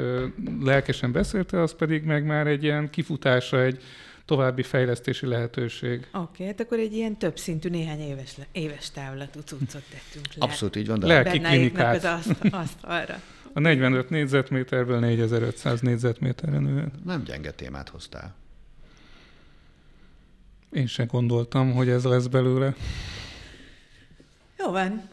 lelkesen 0.62 1.12
beszélte, 1.12 1.60
az 1.62 1.74
pedig 1.74 2.02
meg 2.02 2.24
már 2.24 2.46
egy 2.46 2.62
ilyen 2.62 2.90
kifutása 2.90 3.62
egy 3.62 3.82
további 4.28 4.62
fejlesztési 4.62 5.26
lehetőség. 5.26 5.98
Oké, 5.98 6.18
okay, 6.18 6.46
hát 6.46 6.60
akkor 6.60 6.78
egy 6.78 6.92
ilyen 6.92 7.16
többszintű, 7.16 7.68
néhány 7.68 8.00
éves, 8.00 8.36
éves 8.52 8.90
távlatú 8.90 9.40
cuccot 9.40 9.82
tettünk 9.90 10.34
le. 10.34 10.44
Abszolút 10.44 10.76
így 10.76 10.86
van. 10.86 10.98
De 10.98 11.06
Lelki 11.06 11.38
klinikát. 11.38 11.96
az 11.96 12.04
azt, 12.04 12.44
azt 12.64 12.78
arra. 12.80 13.20
A 13.52 13.60
45 13.60 14.10
négyzetméterből 14.10 14.98
4500 14.98 15.80
négyzetméterre 15.80 16.58
nő. 16.58 16.90
Nem 17.04 17.22
gyenge 17.22 17.50
témát 17.50 17.88
hoztál. 17.88 18.34
Én 20.72 20.86
sem 20.86 21.06
gondoltam, 21.06 21.72
hogy 21.72 21.88
ez 21.88 22.04
lesz 22.04 22.26
belőle. 22.26 22.74
Jó 24.58 24.70
van. 24.70 25.08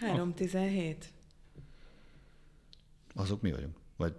3.17. 0.00 0.94
Azok 3.14 3.42
mi 3.42 3.50
vagyunk? 3.50 3.76
Vagy, 3.96 4.14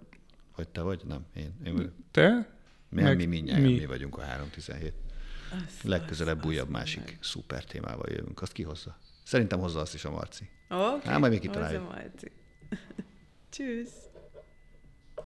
vagy 0.56 0.68
te 0.68 0.80
vagy? 0.80 1.00
Nem, 1.08 1.24
én. 1.36 1.52
én 1.64 1.74
vagyok. 1.74 1.92
Te? 2.10 2.55
Mi, 2.96 3.02
Meg 3.02 3.16
mi 3.16 3.24
mindjárt 3.26 3.60
mi? 3.62 3.72
mi 3.78 3.86
vagyunk 3.86 4.18
a 4.18 4.22
3.17. 4.22 4.92
Azt, 5.52 5.82
Legközelebb 5.82 6.36
azt, 6.38 6.46
újabb 6.46 6.64
azt 6.66 6.72
másik 6.72 7.04
meg. 7.04 7.18
szuper 7.20 7.64
témával 7.64 8.10
jövünk. 8.10 8.42
Azt 8.42 8.52
ki 8.52 8.62
hozza? 8.62 8.98
Szerintem 9.24 9.58
hozza 9.58 9.80
azt 9.80 9.94
is 9.94 10.04
a 10.04 10.10
Marci. 10.10 10.48
Oké, 10.68 10.82
okay, 10.82 11.00
hát 11.10 11.18
majd 11.18 11.32
még 11.32 11.40
kitaláljuk. 11.40 11.88
Marci. 11.88 12.30
Tschüss. 13.50 13.90